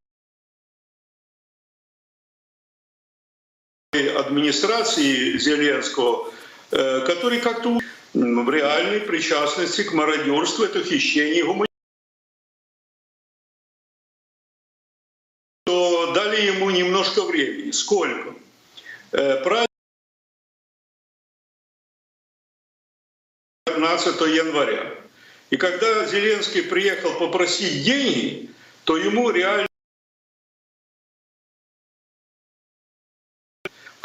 администрации 4.35 5.37
Зеленского, 5.37 6.33
э, 6.71 7.05
который 7.05 7.39
как-то 7.39 7.79
в 8.13 8.49
реальной 8.49 8.99
причастности 8.99 9.83
к 9.83 9.93
мародерству, 9.93 10.65
это 10.65 10.83
хищение 10.83 11.43
гуманитарного. 11.43 11.65
то 15.65 16.13
дали 16.13 16.41
ему 16.41 16.69
немножко 16.69 17.23
времени. 17.23 17.71
Сколько? 17.71 18.35
Э, 19.11 19.41
Праздник 19.43 19.69
15 23.65 24.21
января. 24.27 24.95
И 25.49 25.57
когда 25.57 26.05
Зеленский 26.05 26.63
приехал 26.63 27.17
попросить 27.17 27.83
деньги, 27.83 28.49
то 28.83 28.97
ему 28.97 29.31
реально 29.31 29.67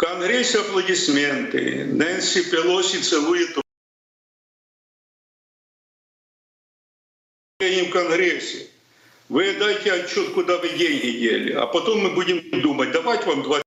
в 0.01 0.03
Конгрессе 0.03 0.61
аплодисменты. 0.61 1.85
Нэнси 1.85 2.51
Пелоси 2.51 3.03
целует 3.03 3.55
в 7.59 7.91
Конгрессе. 7.91 8.71
Вы 9.29 9.59
дайте 9.59 9.93
отчет, 9.93 10.33
куда 10.33 10.57
вы 10.57 10.71
деньги 10.71 11.19
дели, 11.19 11.53
а 11.53 11.67
потом 11.67 12.01
мы 12.01 12.15
будем 12.15 12.63
думать, 12.63 12.93
давать 12.93 13.27
вам 13.27 13.43
два 13.43 13.61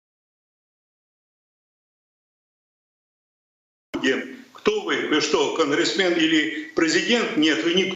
Кто 4.54 4.82
вы? 4.82 5.08
Вы 5.10 5.22
что, 5.22 5.56
конгрессмен 5.56 6.14
или 6.14 6.72
президент? 6.76 7.38
Нет, 7.38 7.64
вы 7.64 7.76
не 7.76 7.94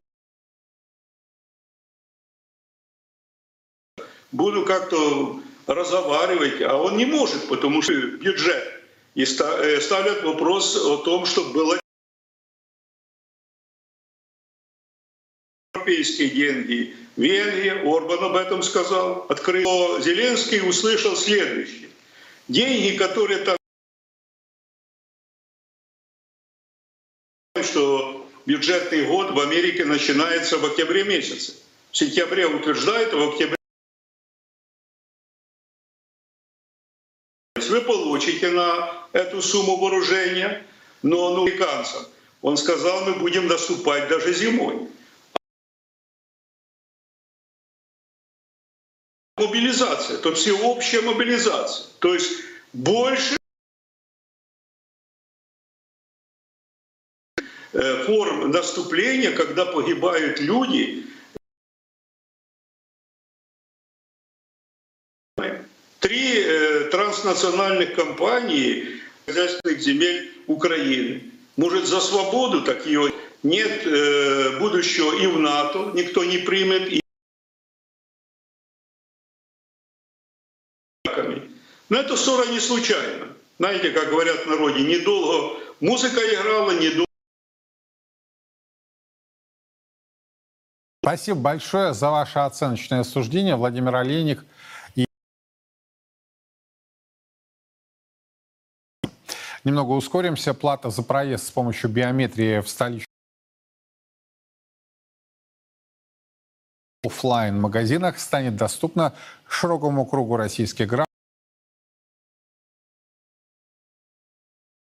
Буду 4.32 4.64
как-то 4.64 5.42
разговаривать, 5.68 6.62
а 6.62 6.78
он 6.78 6.98
не 6.98 7.06
может, 7.06 7.48
потому 7.50 7.82
что 7.82 7.94
бюджет. 7.94 8.74
И 9.16 9.26
ставят 9.26 10.24
вопрос 10.24 10.76
о 10.76 10.98
том, 10.98 11.26
чтобы 11.26 11.54
было 11.54 11.80
европейские 15.74 16.30
деньги. 16.30 16.96
Венгрия, 17.16 17.82
Орбан 17.84 18.24
об 18.24 18.36
этом 18.36 18.62
сказал, 18.62 19.26
открыл. 19.30 20.00
Зеленский 20.00 20.68
услышал 20.68 21.16
следующее. 21.16 21.90
Деньги, 22.48 22.96
которые 22.96 23.40
там 23.40 23.58
что 27.64 28.30
бюджетный 28.46 29.06
год 29.06 29.32
в 29.32 29.40
Америке 29.40 29.84
начинается 29.84 30.58
в 30.58 30.66
октябре 30.66 31.04
месяце. 31.04 31.54
В 31.92 31.98
сентябре 31.98 32.46
утверждают, 32.46 33.14
а 33.14 33.18
в 33.18 33.30
октябре 33.30 33.57
вы 37.70 37.82
получите 37.82 38.50
на 38.50 39.08
эту 39.14 39.42
сумму 39.42 39.78
вооружения, 39.78 40.66
но 41.02 41.36
ну, 41.36 41.44
американцам. 41.44 42.06
Он 42.42 42.58
сказал, 42.58 43.06
мы 43.06 43.14
будем 43.16 43.48
наступать 43.48 44.08
даже 44.10 44.34
зимой. 44.34 44.90
Мобилизация, 49.38 50.18
то 50.18 50.34
всеобщая 50.34 51.02
мобилизация. 51.02 51.88
То 52.00 52.14
есть 52.14 52.44
больше 52.74 53.38
форм 57.72 58.52
наступления, 58.52 59.32
когда 59.32 59.66
погибают 59.66 60.40
люди. 60.40 61.06
Три 66.00 66.44
транснациональных 66.90 67.96
компании 67.96 69.02
хозяйственных 69.26 69.80
земель 69.80 70.32
Украины. 70.48 71.32
Может, 71.56 71.86
за 71.86 72.00
свободу 72.00 72.64
так 72.64 72.86
ее 72.86 73.12
нет 73.44 73.86
э, 73.86 74.60
будущего 74.60 75.16
и 75.20 75.28
в 75.28 75.40
НАТО, 75.40 75.92
никто 75.94 76.24
не 76.24 76.38
примет. 76.38 76.92
И... 76.92 77.02
Но 81.90 81.98
эта 81.98 82.16
ссора 82.16 82.48
не 82.48 82.60
случайна. 82.60 83.28
Знаете, 83.60 83.92
как 83.92 84.10
говорят 84.10 84.46
в 84.46 84.50
народе, 84.50 84.84
недолго 84.84 85.60
музыка 85.80 86.20
играла, 86.20 86.72
недолго 86.72 87.08
Спасибо 91.08 91.40
большое 91.40 91.94
за 91.94 92.10
ваше 92.10 92.40
оценочное 92.40 93.04
суждение, 93.04 93.56
Владимир 93.56 93.96
Олейник. 93.96 94.44
Немного 99.68 99.92
ускоримся. 99.92 100.54
Плата 100.54 100.90
за 100.90 101.04
проезд 101.04 101.48
с 101.48 101.52
помощью 101.52 101.90
биометрии 101.90 102.62
в 102.62 102.70
столичных 102.70 103.06
офлайн 107.06 107.60
магазинах 107.60 108.20
станет 108.20 108.56
доступна 108.56 109.14
широкому 109.48 110.06
кругу 110.06 110.38
российских 110.38 110.88
граждан. 110.88 111.06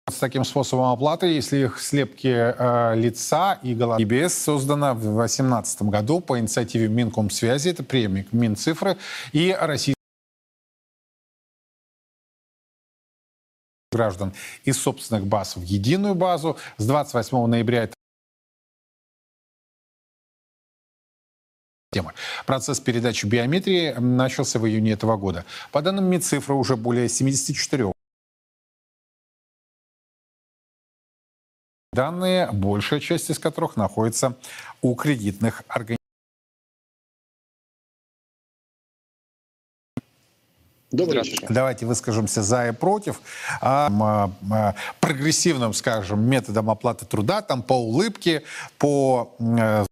С 0.10 0.15
таким 0.15 0.43
способом 0.43 0.91
оплаты, 0.91 1.27
если 1.27 1.57
их 1.65 1.79
слепки 1.79 2.27
э, 2.27 2.95
лица 2.95 3.60
и 3.63 3.73
головы. 3.73 4.03
EBS 4.03 4.29
создана 4.29 4.93
в 4.93 5.01
2018 5.01 5.84
году 5.84 6.19
по 6.19 6.38
инициативе 6.38 6.89
Минкомсвязи, 6.89 7.69
это 7.69 7.84
преемник 7.84 8.34
Минцифры 8.34 8.97
и 9.31 9.55
Российской 9.57 10.00
граждан 13.91 14.34
из 14.63 14.77
собственных 14.77 15.27
баз 15.27 15.56
в 15.56 15.62
единую 15.62 16.15
базу. 16.15 16.58
С 16.77 16.86
28 16.86 17.45
ноября 17.45 17.84
это 17.84 17.93
темы. 21.91 22.13
Процесс 22.45 22.80
передачи 22.80 23.25
биометрии 23.25 23.91
начался 23.99 24.60
в 24.60 24.67
июне 24.67 24.93
этого 24.93 25.17
года. 25.17 25.45
По 25.71 25.82
данным 25.82 26.06
Минцифры, 26.06 26.56
уже 26.56 26.77
более 26.77 27.10
74 27.10 27.91
данные, 31.93 32.49
большая 32.54 33.01
часть 33.01 33.30
из 33.30 33.38
которых 33.38 33.75
находится 33.75 34.38
у 34.82 34.95
кредитных 34.95 35.63
организаций. 35.67 36.00
Добрый 40.91 41.23
вечер. 41.23 41.47
Давайте 41.49 41.86
выскажемся 41.86 42.43
за 42.43 42.67
и 42.67 42.71
против. 42.71 43.21
А, 43.62 43.88
м, 43.88 44.04
а, 44.51 44.75
прогрессивным, 44.99 45.73
скажем, 45.73 46.21
методом 46.21 46.69
оплаты 46.69 47.06
труда, 47.06 47.41
там 47.41 47.63
по 47.63 47.73
улыбке, 47.73 48.43
по 48.77 49.36
э, 49.39 49.86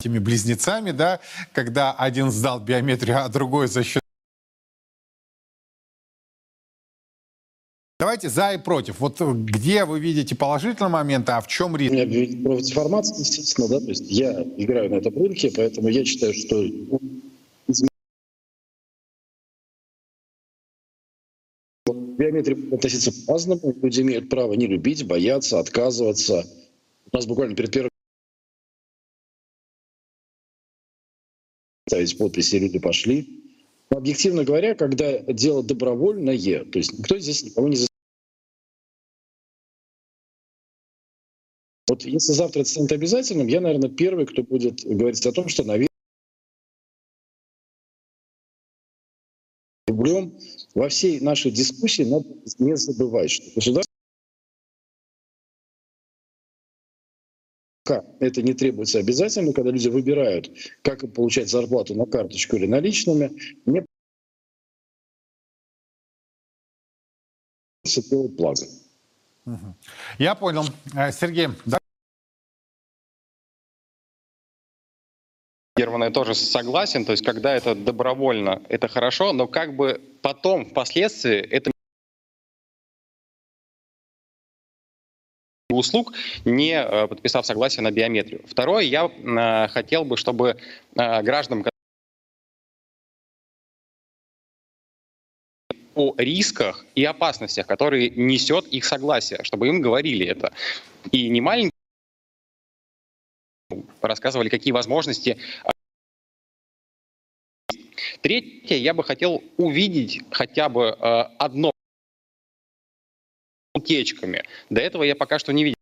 этими 0.00 0.18
близнецами, 0.18 0.92
да, 0.92 1.20
когда 1.52 1.92
один 1.92 2.30
сдал 2.30 2.60
биометрию, 2.60 3.24
а 3.24 3.28
другой 3.28 3.68
за 3.68 3.84
счет 3.84 4.03
Давайте 8.04 8.28
за 8.28 8.52
и 8.52 8.58
против. 8.58 9.00
Вот 9.00 9.18
где 9.18 9.86
вы 9.86 9.98
видите 9.98 10.36
положительные 10.36 10.90
моменты, 10.90 11.32
а 11.32 11.40
в 11.40 11.46
чем 11.46 11.74
риск? 11.74 11.90
У 11.90 11.96
меня 11.96 12.44
профдеформация, 12.44 13.16
естественно, 13.18 13.66
да, 13.66 13.80
то 13.80 13.88
есть 13.88 14.04
я 14.10 14.42
играю 14.58 14.90
на 14.90 14.96
этом 14.96 15.16
рынке, 15.16 15.50
поэтому 15.56 15.88
я 15.88 16.04
считаю, 16.04 16.34
что 16.34 16.62
биометрия 22.18 22.56
будет 22.56 22.74
относиться 22.74 23.10
по-разному. 23.26 23.74
Люди 23.80 24.02
имеют 24.02 24.28
право 24.28 24.52
не 24.52 24.66
любить, 24.66 25.06
бояться, 25.06 25.58
отказываться. 25.58 26.44
У 27.10 27.16
нас 27.16 27.24
буквально 27.24 27.56
перед 27.56 27.70
первым 27.72 27.90
ставить 31.88 32.18
подписи, 32.18 32.56
люди 32.56 32.78
пошли. 32.78 33.42
Но, 33.88 33.96
объективно 33.96 34.44
говоря, 34.44 34.74
когда 34.74 35.20
дело 35.20 35.62
добровольное, 35.62 36.36
то 36.66 36.78
есть 36.78 36.98
никто 36.98 37.18
здесь 37.18 37.44
никого 37.44 37.68
не 37.68 37.76
Вот 41.94 42.04
если 42.04 42.32
завтра 42.32 42.62
это 42.62 42.70
станет 42.70 42.90
обязательным, 42.90 43.46
я, 43.46 43.60
наверное, 43.60 43.88
первый, 43.88 44.26
кто 44.26 44.42
будет 44.42 44.84
говорить 44.84 45.24
о 45.26 45.30
том, 45.30 45.48
что, 45.48 45.62
наверное, 45.62 45.86
рублем 49.86 50.36
во 50.74 50.88
всей 50.88 51.20
нашей 51.20 51.52
дискуссии 51.52 52.02
надо 52.02 52.26
не 52.58 52.76
забывать, 52.76 53.30
что 53.30 53.44
государство 53.54 53.84
это 58.18 58.42
не 58.42 58.54
требуется 58.54 58.98
обязательно, 58.98 59.52
когда 59.52 59.70
люди 59.70 59.86
выбирают, 59.86 60.50
как 60.82 61.04
им 61.04 61.12
получать 61.12 61.48
зарплату 61.48 61.94
на 61.94 62.06
карточку 62.06 62.56
или 62.56 62.66
наличными, 62.66 63.30
не 63.66 63.84
делать. 67.84 68.68
Я 70.18 70.34
понял. 70.34 70.64
Э, 70.96 71.12
Сергей, 71.12 71.48
да, 71.66 71.78
Герман, 75.84 76.04
я 76.04 76.10
тоже 76.10 76.34
согласен. 76.34 77.04
То 77.04 77.12
есть, 77.12 77.22
когда 77.22 77.54
это 77.54 77.74
добровольно, 77.74 78.62
это 78.70 78.88
хорошо, 78.88 79.34
но 79.34 79.46
как 79.46 79.76
бы 79.76 80.00
потом, 80.22 80.64
впоследствии, 80.64 81.36
это 81.36 81.70
услуг, 85.70 86.14
не 86.46 86.72
э, 86.72 87.06
подписав 87.06 87.44
согласие 87.44 87.82
на 87.82 87.90
биометрию. 87.90 88.40
Второе, 88.46 88.84
я 88.84 89.04
э, 89.04 89.68
хотел 89.68 90.06
бы, 90.06 90.16
чтобы 90.16 90.56
э, 90.96 91.22
гражданам 91.22 91.64
о 95.94 96.14
рисках 96.16 96.86
и 96.94 97.04
опасностях, 97.04 97.66
которые 97.66 98.08
несет 98.08 98.66
их 98.68 98.86
согласие, 98.86 99.40
чтобы 99.42 99.68
им 99.68 99.82
говорили 99.82 100.26
это. 100.26 100.52
И 101.12 101.28
не 101.28 101.42
маленькие 101.42 101.72
рассказывали, 104.00 104.48
какие 104.48 104.72
возможности 104.72 105.38
Третье, 108.24 108.76
я 108.76 108.94
бы 108.94 109.04
хотел 109.04 109.44
увидеть 109.58 110.22
хотя 110.30 110.70
бы 110.70 110.96
э, 110.98 111.20
одно 111.38 111.70
утечками. 113.74 114.44
До 114.70 114.80
этого 114.80 115.02
я 115.02 115.14
пока 115.14 115.38
что 115.38 115.52
не 115.52 115.62
видел. 115.62 115.76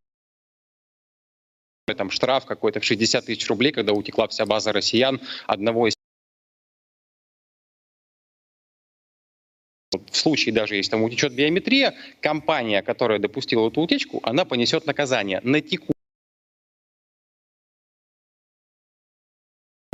Там 1.97 2.11
штраф 2.11 2.45
какой-то 2.45 2.81
в 2.81 2.85
60 2.85 3.27
тысяч 3.27 3.47
рублей, 3.47 3.71
когда 3.71 3.93
утекла 3.93 4.27
вся 4.27 4.45
база 4.45 4.73
россиян, 4.73 5.21
одного 5.47 5.87
из 5.87 5.95
в 10.11 10.17
случае 10.17 10.53
даже 10.53 10.75
если 10.75 10.91
там 10.91 11.05
утечет 11.05 11.33
биометрия, 11.35 11.95
компания, 12.21 12.83
которая 12.83 13.21
допустила 13.21 13.69
эту 13.69 13.83
утечку, 13.83 14.19
она 14.25 14.45
понесет 14.45 14.85
наказание 14.85 15.41
на 15.45 15.61
текущий 15.61 16.02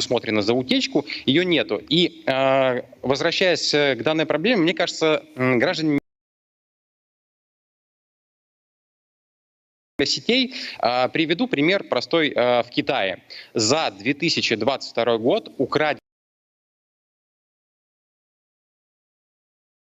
усмотрено 0.08 0.42
за 0.42 0.54
утечку, 0.54 1.04
ее 1.26 1.44
нету. 1.44 1.82
И 1.88 2.24
э, 2.26 2.82
возвращаясь 3.02 3.70
к 3.70 4.02
данной 4.02 4.26
проблеме, 4.26 4.62
мне 4.62 4.74
кажется, 4.74 5.22
граждане 5.36 5.98
сетей. 10.04 10.54
Э, 10.80 11.08
приведу 11.08 11.48
пример 11.48 11.84
простой 11.84 12.30
э, 12.30 12.62
в 12.62 12.70
Китае. 12.70 13.22
За 13.54 13.90
2022 13.90 15.18
год 15.18 15.52
украдено 15.58 16.00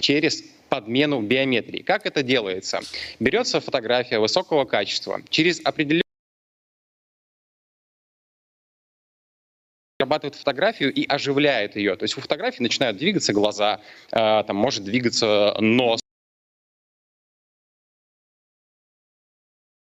через 0.00 0.42
подмену 0.70 1.20
биометрии. 1.20 1.82
Как 1.82 2.06
это 2.06 2.22
делается? 2.22 2.80
Берется 3.20 3.60
фотография 3.60 4.18
высокого 4.18 4.64
качества, 4.64 5.20
через 5.28 5.60
определенный 5.64 6.09
обрабатывает 10.00 10.34
фотографию 10.34 10.92
и 10.92 11.06
оживляет 11.06 11.76
ее. 11.76 11.96
То 11.96 12.04
есть 12.04 12.16
у 12.16 12.20
фотографии 12.20 12.62
начинают 12.62 12.96
двигаться 12.96 13.32
глаза, 13.32 13.80
э, 14.10 14.44
там 14.46 14.56
может 14.56 14.84
двигаться 14.84 15.54
нос. 15.60 16.00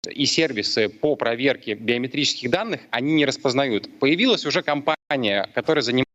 И 0.10 0.26
сервисы 0.26 0.90
по 0.90 1.16
проверке 1.16 1.76
биометрических 1.76 2.50
данных 2.50 2.82
они 2.92 3.14
не 3.14 3.26
распознают. 3.26 4.00
Появилась 4.00 4.46
уже 4.46 4.62
компания, 4.62 5.50
которая 5.56 5.82
занимается 5.82 6.12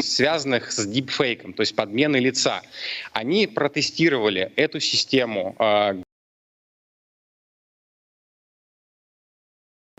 связанных 0.00 0.72
с 0.72 0.86
дипфейком, 0.86 1.52
то 1.52 1.62
есть 1.62 1.76
подменой 1.76 2.20
лица. 2.20 2.62
Они 3.12 3.46
протестировали 3.46 4.52
эту 4.56 4.80
систему 4.80 5.54
э, 5.58 6.02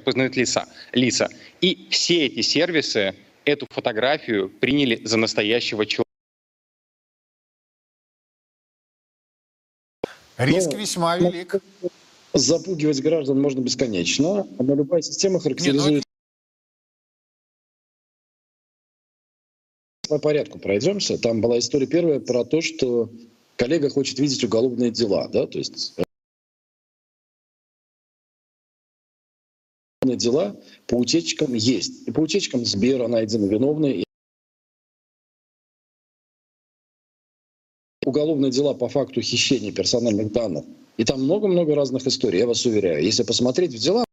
распознают 0.09 0.35
лица, 0.35 0.67
лица. 0.93 1.29
И 1.61 1.87
все 1.89 2.25
эти 2.25 2.41
сервисы 2.41 3.15
эту 3.45 3.67
фотографию 3.69 4.49
приняли 4.49 5.01
за 5.05 5.17
настоящего 5.17 5.85
человека. 5.85 6.05
Риск 10.37 10.71
Ну, 10.71 10.77
весьма 10.77 11.17
ну, 11.17 11.31
велик. 11.31 11.55
Запугивать 12.33 13.01
граждан 13.01 13.41
можно 13.41 13.59
бесконечно, 13.59 14.47
но 14.57 14.75
любая 14.75 15.01
система 15.01 15.39
характеризует... 15.39 16.03
По 20.07 20.17
порядку 20.17 20.59
пройдемся. 20.59 21.17
Там 21.19 21.41
была 21.41 21.59
история 21.59 21.87
первая 21.87 22.19
про 22.19 22.45
то, 22.45 22.61
что 22.61 23.11
коллега 23.57 23.89
хочет 23.89 24.17
видеть 24.19 24.43
уголовные 24.43 24.91
дела, 24.91 25.27
да, 25.27 25.45
то 25.45 25.57
есть 25.59 25.99
дела 30.01 30.55
по 30.87 30.95
утечкам 30.95 31.53
есть. 31.53 32.07
И 32.07 32.11
по 32.11 32.21
утечкам 32.21 32.65
Сбера 32.65 33.07
найдены 33.07 33.47
виновные. 33.47 34.03
Уголовные 38.05 38.51
дела 38.51 38.73
по 38.73 38.87
факту 38.87 39.21
хищения 39.21 39.71
персональных 39.71 40.31
данных. 40.31 40.65
И 40.97 41.03
там 41.03 41.23
много-много 41.23 41.75
разных 41.75 42.07
историй, 42.07 42.39
я 42.39 42.47
вас 42.47 42.65
уверяю. 42.65 43.03
Если 43.03 43.23
посмотреть 43.23 43.73
в 43.73 43.77
дела, 43.77 44.03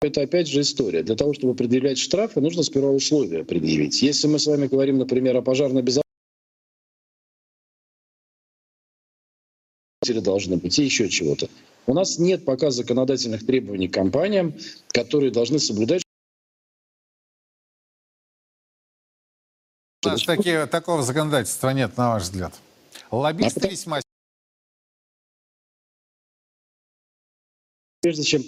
это 0.00 0.22
опять 0.22 0.48
же 0.48 0.60
история. 0.62 1.02
Для 1.02 1.16
того, 1.16 1.34
чтобы 1.34 1.54
предъявлять 1.54 1.98
штрафы, 1.98 2.40
нужно 2.40 2.62
сперва 2.62 2.90
условия 2.90 3.44
предъявить. 3.44 4.02
Если 4.02 4.28
мы 4.28 4.38
с 4.38 4.46
вами 4.46 4.66
говорим, 4.66 4.98
например, 4.98 5.36
о 5.36 5.42
пожарной 5.42 5.82
безопасности, 5.82 6.04
должны 10.20 10.56
быть 10.56 10.78
и 10.78 10.84
еще 10.84 11.08
чего-то. 11.08 11.48
У 11.88 11.94
нас 11.94 12.18
нет 12.18 12.44
пока 12.44 12.70
законодательных 12.70 13.46
требований 13.46 13.88
к 13.88 13.94
компаниям, 13.94 14.54
которые 14.88 15.30
должны 15.32 15.58
соблюдать 15.58 16.02
У 20.04 20.08
нас 20.08 20.22
таки- 20.22 20.66
такого 20.66 21.02
законодательства 21.02 21.70
нет, 21.70 21.96
на 21.96 22.10
ваш 22.10 22.24
взгляд. 22.24 22.52
Лоббисты 23.10 23.66
А 23.66 23.70
весьма 23.70 24.00
прежде 28.02 28.22
чем 28.22 28.42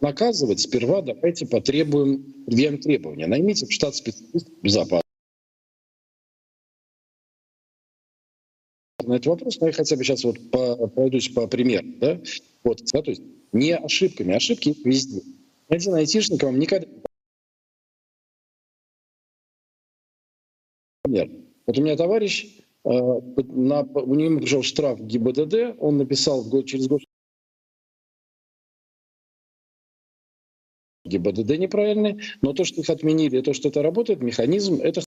наказывать, 0.00 0.60
сперва 0.60 1.02
давайте 1.02 1.46
потребуем, 1.46 2.44
предъявим 2.46 2.80
требования. 2.80 3.28
Наймите 3.28 3.66
в 3.66 3.72
штат 3.72 3.94
специалистов 3.94 4.60
безопасности. 4.60 5.01
На 9.12 9.16
этот 9.16 9.26
вопрос, 9.26 9.60
но 9.60 9.66
я 9.66 9.74
хотя 9.74 9.94
бы 9.94 10.04
сейчас 10.04 10.24
вот 10.24 10.38
по, 10.50 10.88
пройдусь 10.88 11.28
по 11.28 11.46
примеру. 11.46 11.86
Да? 11.98 12.18
Вот, 12.64 12.80
да, 12.94 13.02
то 13.02 13.10
есть 13.10 13.20
не 13.52 13.76
ошибками, 13.76 14.32
ошибки 14.32 14.74
везде. 14.86 15.20
Один 15.68 15.92
айтишник 15.96 16.42
вам 16.42 16.58
никогда... 16.58 16.88
Например, 21.04 21.30
вот 21.66 21.78
у 21.78 21.82
меня 21.82 21.94
товарищ, 21.98 22.62
э, 22.86 22.88
на, 22.88 23.82
у 23.82 24.14
него 24.14 24.40
пришел 24.40 24.62
штраф 24.62 24.98
ГИБДД, 24.98 25.76
он 25.78 25.98
написал 25.98 26.42
в 26.42 26.48
год, 26.48 26.64
через 26.64 26.88
год 26.88 27.02
ГИБДД 31.04 31.58
неправильные, 31.58 32.18
но 32.40 32.54
то, 32.54 32.64
что 32.64 32.80
их 32.80 32.88
отменили, 32.88 33.42
то, 33.42 33.52
что 33.52 33.68
это 33.68 33.82
работает, 33.82 34.22
механизм, 34.22 34.76
это 34.76 35.02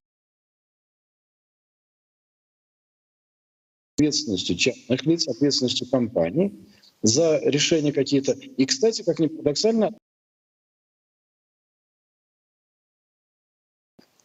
ответственностью 3.95 4.58
частных 4.58 5.05
лиц, 5.05 5.27
ответственностью 5.27 5.88
компаний 5.89 6.53
за 7.01 7.39
решения 7.43 7.93
какие-то. 7.93 8.34
И, 8.34 8.65
кстати, 8.65 9.03
как 9.03 9.19
ни 9.19 9.27
парадоксально, 9.27 9.91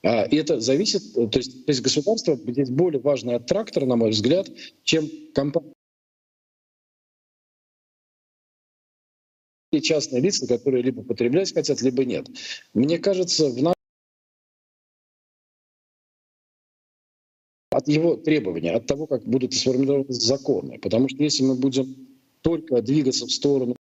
а, 0.03 0.25
и 0.25 0.37
это 0.37 0.61
зависит, 0.61 1.15
то 1.15 1.39
есть, 1.39 1.67
то 1.67 1.71
есть 1.71 1.83
государство 1.83 2.37
здесь 2.37 2.71
более 2.71 3.01
важный 3.01 3.37
от 3.37 3.47
трактора, 3.47 3.87
на 3.87 3.97
мой 3.97 4.11
взгляд, 4.11 4.49
чем 4.83 5.09
компания. 5.35 5.73
Частные 9.83 10.21
лица, 10.21 10.49
которые 10.49 10.83
либо 10.83 11.05
потреблять 11.05 11.55
хотят, 11.55 11.81
либо 11.81 12.05
нет. 12.05 12.27
Мне 12.75 12.99
кажется, 12.99 13.49
в 13.51 13.63
на- 13.63 13.73
от 17.81 17.89
его 17.89 18.17
требования, 18.17 18.73
от 18.73 18.87
того, 18.87 19.07
как 19.07 19.25
будут 19.25 19.55
сформированы 19.55 20.13
законы. 20.13 20.79
Потому 20.79 21.09
что 21.09 21.23
если 21.23 21.43
мы 21.45 21.55
будем 21.55 22.09
только 22.43 22.81
двигаться 22.83 23.27
в 23.27 23.31
сторону. 23.31 23.77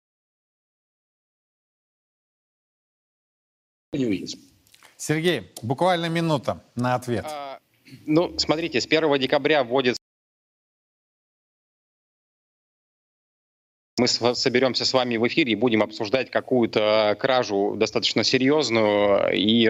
Сергей, 4.96 5.50
буквально 5.62 6.08
минута 6.08 6.64
на 6.74 6.94
ответ. 6.94 7.24
А, 7.26 7.58
Ну, 8.06 8.38
смотрите, 8.38 8.80
с 8.80 8.86
1 8.86 9.18
декабря 9.18 9.64
вводится 9.64 10.00
мы 13.98 14.08
соберемся 14.08 14.86
с 14.86 14.94
вами 14.94 15.18
в 15.18 15.26
эфире 15.28 15.52
и 15.52 15.56
будем 15.56 15.82
обсуждать 15.82 16.30
какую-то 16.30 17.16
кражу 17.20 17.74
достаточно 17.76 18.24
серьезную 18.24 19.30
и 19.34 19.68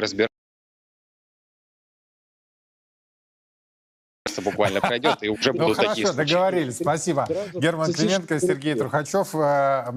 разбираться 4.31 4.43
буквально 4.43 4.81
пройдет, 4.81 5.23
и 5.23 5.29
уже 5.29 5.53
Ну 5.53 5.65
будут 5.65 5.77
такие 5.77 6.07
хорошо, 6.07 6.17
договорились. 6.25 6.77
Спасибо. 6.77 7.27
Герман 7.55 7.93
Клименко 7.93 8.35
и 8.37 8.41
Сергей. 8.41 8.75
Трухачев. 8.75 9.35
Э, 9.35 9.93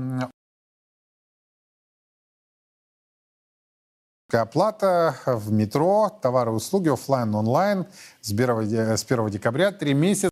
Оплата 4.31 5.15
в 5.27 5.51
метро, 5.51 6.09
товары 6.21 6.49
и 6.51 6.55
услуги 6.55 6.89
оффлайн 6.89 7.35
онлайн 7.35 7.85
с 8.21 8.31
1, 8.31 8.67
де- 8.67 8.97
с 8.97 9.03
1 9.03 9.29
декабря, 9.29 9.71
три 9.71 9.93
месяца 9.93 10.31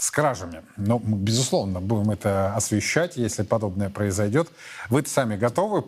с 0.00 0.10
кражами. 0.10 0.64
Ну, 0.76 0.98
мы, 0.98 1.18
безусловно, 1.18 1.80
будем 1.80 2.10
это 2.10 2.52
освещать, 2.56 3.16
если 3.16 3.44
подобное 3.44 3.90
произойдет. 3.90 4.48
вы 4.90 5.06
сами 5.06 5.36
готовы 5.36 5.82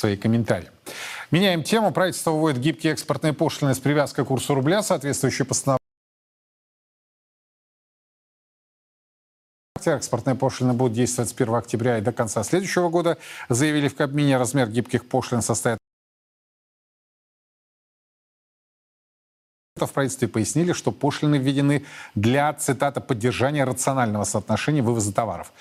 свои 0.00 0.16
комментарии. 0.16 0.70
Меняем 1.30 1.62
тему. 1.62 1.92
Правительство 1.92 2.32
вводит 2.32 2.58
гибкие 2.58 2.92
экспортные 2.92 3.32
пошлины 3.32 3.74
с 3.74 3.78
привязкой 3.78 4.24
к 4.24 4.28
курсу 4.28 4.54
рубля, 4.54 4.82
соответствующие 4.82 5.46
постановления. 5.46 5.78
Экспортные 9.86 10.34
пошлины 10.34 10.74
будут 10.74 10.92
действовать 10.92 11.30
с 11.30 11.32
1 11.32 11.54
октября 11.54 11.98
и 11.98 12.00
до 12.02 12.12
конца 12.12 12.42
следующего 12.42 12.90
года. 12.90 13.16
Заявили 13.48 13.88
в 13.88 13.96
Кабмине, 13.96 14.36
размер 14.36 14.68
гибких 14.68 15.08
пошлин 15.08 15.40
составит 15.40 15.78
в 19.86 19.92
правительстве 19.92 20.28
пояснили, 20.28 20.74
что 20.74 20.92
пошлины 20.92 21.36
введены 21.36 21.86
для, 22.14 22.52
цитата, 22.52 23.00
поддержания 23.00 23.64
рационального 23.64 24.24
соотношения 24.24 24.82
вывоза 24.82 25.14
товаров. 25.14 25.52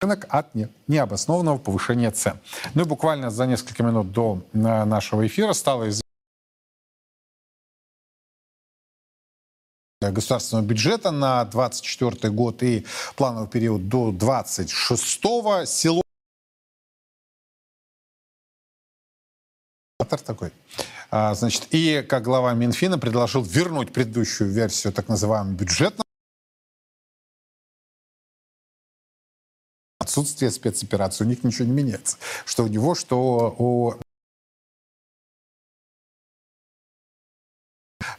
Рынок 0.00 0.26
от 0.28 0.54
не- 0.54 0.68
необоснованного 0.88 1.58
повышения 1.58 2.10
цен. 2.10 2.40
Ну 2.74 2.82
и 2.82 2.86
буквально 2.86 3.30
за 3.30 3.46
несколько 3.46 3.82
минут 3.82 4.12
до 4.12 4.42
э, 4.52 4.58
нашего 4.84 5.26
эфира 5.26 5.52
стало 5.52 5.84
известно, 5.88 6.02
государственного 10.00 10.64
бюджета 10.64 11.10
на 11.10 11.44
24 11.44 12.32
год 12.32 12.62
и 12.62 12.86
плановый 13.16 13.48
период 13.48 13.88
до 13.88 14.10
26 14.12 15.20
село 15.66 16.02
такой. 20.24 20.52
А, 21.10 21.34
Значит, 21.34 21.68
и 21.70 22.02
как 22.02 22.24
глава 22.24 22.54
Минфина 22.54 22.98
предложил 22.98 23.42
вернуть 23.42 23.92
предыдущую 23.92 24.50
версию 24.50 24.92
так 24.92 25.08
называемого 25.08 25.52
бюджетного 25.52 26.09
отсутствие 30.10 30.50
спецоперации. 30.50 31.24
У 31.24 31.28
них 31.28 31.44
ничего 31.44 31.66
не 31.66 31.72
меняется. 31.72 32.18
Что 32.44 32.64
у 32.64 32.66
него, 32.66 32.94
что 32.94 33.54
у... 33.58 33.94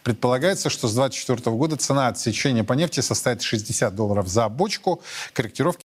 Предполагается, 0.03 0.69
что 0.69 0.87
с 0.87 0.93
2024 0.93 1.55
года 1.55 1.75
цена 1.75 2.07
отсечения 2.07 2.63
по 2.63 2.73
нефти 2.73 3.01
составит 3.01 3.41
60 3.41 3.93
долларов 3.93 4.27
за 4.27 4.47
бочку. 4.47 5.03
Корректировки 5.33 5.83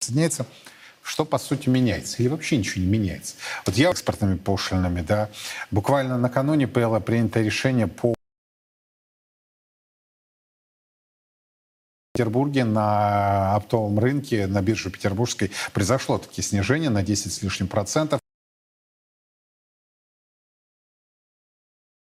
присоединяется. 0.00 0.46
Что 1.02 1.24
по 1.24 1.38
сути 1.38 1.68
меняется? 1.68 2.16
Или 2.18 2.28
вообще 2.28 2.58
ничего 2.58 2.82
не 2.84 2.90
меняется? 2.90 3.36
Вот 3.64 3.76
я 3.76 3.90
экспортными 3.90 4.36
пошлинами, 4.36 5.00
да, 5.00 5.30
буквально 5.70 6.18
накануне 6.18 6.66
было 6.66 7.00
принято 7.00 7.40
решение 7.40 7.86
по 7.86 8.14
Петербурге 12.20 12.64
на 12.64 13.56
оптовом 13.56 13.98
рынке, 13.98 14.46
на 14.46 14.60
бирже 14.60 14.90
петербургской 14.90 15.50
произошло 15.72 16.18
таки 16.18 16.42
снижение 16.42 16.90
на 16.90 17.02
10 17.02 17.32
с 17.32 17.40
лишним 17.40 17.66
процентов. 17.66 18.20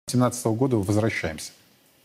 2017 0.06 0.46
года 0.56 0.76
возвращаемся. 0.76 1.50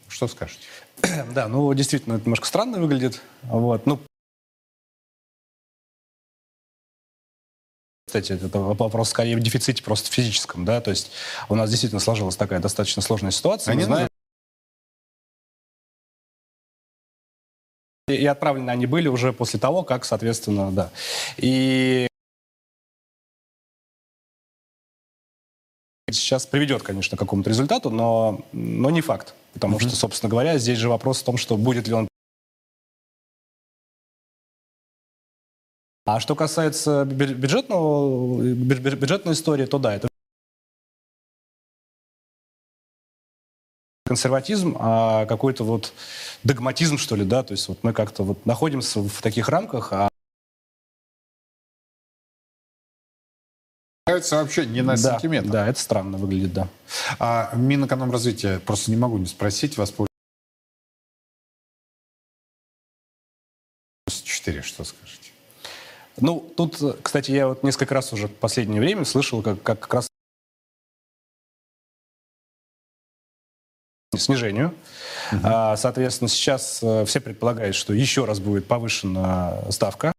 Что 0.08 0.28
скажете? 0.28 0.66
Да, 1.36 1.48
ну 1.48 1.72
действительно, 1.76 2.16
это 2.16 2.24
немножко 2.24 2.48
странно 2.48 2.80
выглядит. 2.80 3.22
Вот, 3.44 3.86
ну, 3.86 4.00
кстати, 8.08 8.32
это 8.32 8.58
вопрос 8.58 9.10
скорее 9.10 9.36
в 9.36 9.40
дефиците 9.40 9.84
просто 9.84 10.12
физическом, 10.12 10.66
да, 10.66 10.82
то 10.82 10.90
есть 10.90 11.12
у 11.48 11.54
нас 11.54 11.70
действительно 11.70 12.00
сложилась 12.00 12.36
такая 12.38 12.60
достаточно 12.60 13.04
сложная 13.04 13.30
ситуация. 13.30 13.72
А 13.72 13.76
Мы 13.76 13.82
не 13.82 13.86
знаем, 13.86 14.09
и 18.10 18.26
отправлены 18.26 18.70
они 18.72 18.86
были 18.86 19.08
уже 19.08 19.34
после 19.34 19.60
того, 19.60 19.84
как, 19.84 20.06
соответственно, 20.06 20.72
да. 20.72 20.92
И 21.38 22.08
сейчас 26.12 26.46
приведет, 26.46 26.84
конечно, 26.84 27.18
к 27.18 27.20
какому-то 27.20 27.50
результату, 27.50 27.90
но, 27.90 28.46
но 28.52 28.90
не 28.90 29.02
факт. 29.02 29.34
Потому 29.54 29.80
что, 29.80 29.90
собственно 29.96 30.30
говоря, 30.30 30.58
здесь 30.58 30.78
же 30.78 30.90
вопрос 30.90 31.22
в 31.22 31.26
том, 31.26 31.38
что 31.38 31.58
будет 31.58 31.88
ли 31.88 31.94
он... 31.94 32.08
А 36.06 36.20
что 36.20 36.36
касается 36.36 37.04
бю- 37.06 37.36
бюджетного, 37.36 38.42
бю- 38.42 38.82
бю- 38.82 38.96
бюджетной 38.96 39.34
истории, 39.34 39.66
то 39.66 39.78
да, 39.78 39.96
это 39.96 40.08
консерватизм, 44.10 44.76
а 44.80 45.28
какой-то 45.28 45.64
вот 45.64 45.94
догматизм, 46.44 46.98
что 46.98 47.16
ли, 47.16 47.24
да, 47.24 47.44
то 47.44 47.52
есть 47.52 47.68
вот 47.68 47.84
мы 47.84 47.94
как-то 47.94 48.24
вот 48.24 48.44
находимся 48.44 49.02
в 49.02 49.22
таких 49.22 49.50
рамках, 49.50 49.94
а 49.94 50.10
Нравится 54.08 54.38
вообще 54.38 54.66
не 54.66 54.82
на 54.82 54.94
да, 54.94 54.98
сантиметр. 54.98 55.50
да, 55.50 55.68
это 55.68 55.80
странно 55.80 56.18
выглядит, 56.18 56.52
да. 56.54 56.68
А 57.20 57.56
Минэкономразвития, 57.56 58.58
просто 58.60 58.90
не 58.90 58.98
могу 58.98 59.20
не 59.20 59.28
спросить, 59.28 59.78
воспользуюсь 59.78 60.10
4, 64.08 64.64
что 64.64 64.84
скажете? 64.86 65.30
Ну, 66.20 66.40
тут, 66.58 66.82
кстати, 67.04 67.30
я 67.30 67.48
вот 67.50 67.62
несколько 67.62 67.94
раз 67.94 68.12
уже 68.12 68.28
в 68.28 68.34
последнее 68.34 68.82
время 68.82 69.06
слышал, 69.06 69.44
как, 69.44 69.62
как, 69.62 69.80
как 69.80 69.94
раз 69.94 70.09
снижению. 74.20 74.74
А, 75.44 75.76
соответственно, 75.78 76.28
сейчас 76.30 76.80
э, 76.84 77.06
все 77.06 77.20
предполагают, 77.20 77.76
что 77.76 77.94
еще 77.94 78.26
раз 78.26 78.40
будет 78.40 78.68
повышена 78.68 79.60
ставка. 79.72 80.12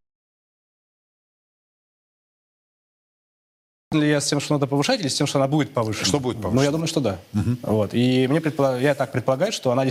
Ли 3.92 4.08
я 4.08 4.20
с 4.20 4.26
тем, 4.28 4.38
что 4.38 4.54
надо 4.54 4.66
повышать, 4.68 5.00
или 5.00 5.08
с 5.08 5.14
тем, 5.16 5.26
что 5.26 5.38
она 5.38 5.48
будет 5.48 5.74
повышена? 5.74 6.04
Что 6.06 6.20
будет 6.20 6.36
Ну, 6.36 6.42
я 6.42 6.48
повышена? 6.50 6.70
думаю, 6.72 6.86
что 6.86 7.00
да. 7.00 7.18
Вот. 7.62 7.90
И 7.92 8.28
мне 8.28 8.38
предполаг- 8.40 8.80
я 8.80 8.94
так 8.94 9.10
предполагаю, 9.10 9.50
что 9.52 9.72
она 9.72 9.84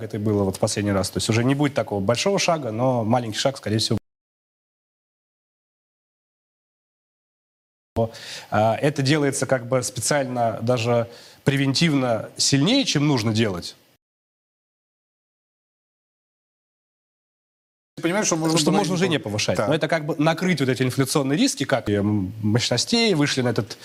это 0.00 0.18
было 0.18 0.42
вот 0.42 0.56
в 0.56 0.58
последний 0.58 0.90
раз. 0.92 1.10
То 1.10 1.18
есть 1.18 1.28
уже 1.30 1.44
не 1.44 1.54
будет 1.54 1.74
такого 1.74 2.00
большого 2.00 2.38
шага, 2.38 2.72
но 2.72 3.04
маленький 3.04 3.38
шаг, 3.38 3.56
скорее 3.56 3.78
всего. 3.78 3.98
Это 8.50 9.02
делается 9.02 9.46
как 9.46 9.68
бы 9.68 9.82
специально, 9.82 10.58
даже 10.62 11.08
превентивно 11.44 12.30
сильнее, 12.36 12.84
чем 12.84 13.06
нужно 13.06 13.32
делать. 13.32 13.76
Понимаешь, 18.02 18.26
что 18.26 18.36
можно, 18.36 18.58
что 18.58 18.70
можно 18.72 18.94
уже 18.94 19.08
не 19.08 19.18
повышать. 19.18 19.56
Так. 19.56 19.68
Но 19.68 19.74
это 19.74 19.88
как 19.88 20.04
бы 20.04 20.16
накрыть 20.18 20.60
вот 20.60 20.68
эти 20.68 20.82
инфляционные 20.82 21.38
риски, 21.38 21.64
как 21.64 21.88
мощностей, 21.88 23.14
вышли 23.14 23.42
на 23.42 23.48
этот 23.48 23.78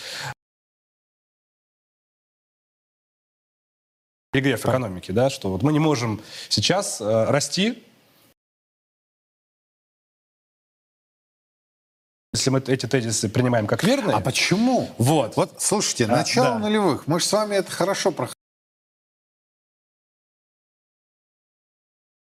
перегрев 4.31 4.65
экономики, 4.65 5.11
да, 5.11 5.29
что 5.29 5.49
вот 5.49 5.63
мы 5.63 5.71
не 5.71 5.79
можем 5.79 6.21
сейчас 6.49 7.01
э, 7.01 7.25
расти, 7.25 7.83
если 12.33 12.49
мы 12.51 12.59
эти 12.59 12.85
тезисы 12.85 13.27
принимаем 13.29 13.65
как 13.67 13.83
верные. 13.83 14.15
А 14.15 14.19
почему? 14.19 14.89
Вот. 14.97 15.35
Вот, 15.35 15.61
слушайте, 15.61 16.05
А, 16.05 16.07
начало 16.07 16.51
да. 16.51 16.59
нулевых, 16.59 17.07
мы 17.07 17.19
же 17.19 17.25
с 17.25 17.33
вами 17.33 17.55
это 17.55 17.71
хорошо 17.71 18.11
проходили. 18.11 18.35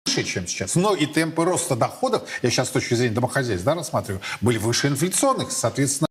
Выше, 0.06 0.24
чем 0.24 0.48
сейчас. 0.48 0.76
Но 0.76 0.96
и 0.96 1.06
темпы 1.06 1.46
роста 1.46 1.76
доходов, 1.76 2.28
я 2.42 2.50
сейчас 2.50 2.68
с 2.70 2.72
точки 2.72 2.96
зрения 2.96 3.16
домохозяйств 3.16 3.64
да, 3.64 3.76
рассматриваю, 3.76 4.22
были 4.42 4.58
выше 4.58 4.88
инфляционных. 4.88 5.52
Соответственно, 5.52 6.08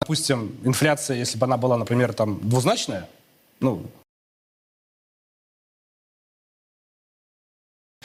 допустим, 0.00 0.58
инфляция, 0.64 1.16
если 1.16 1.38
бы 1.38 1.46
она 1.46 1.56
была, 1.56 1.78
например, 1.78 2.12
там 2.12 2.46
двузначная, 2.46 3.08
ну, 3.60 3.86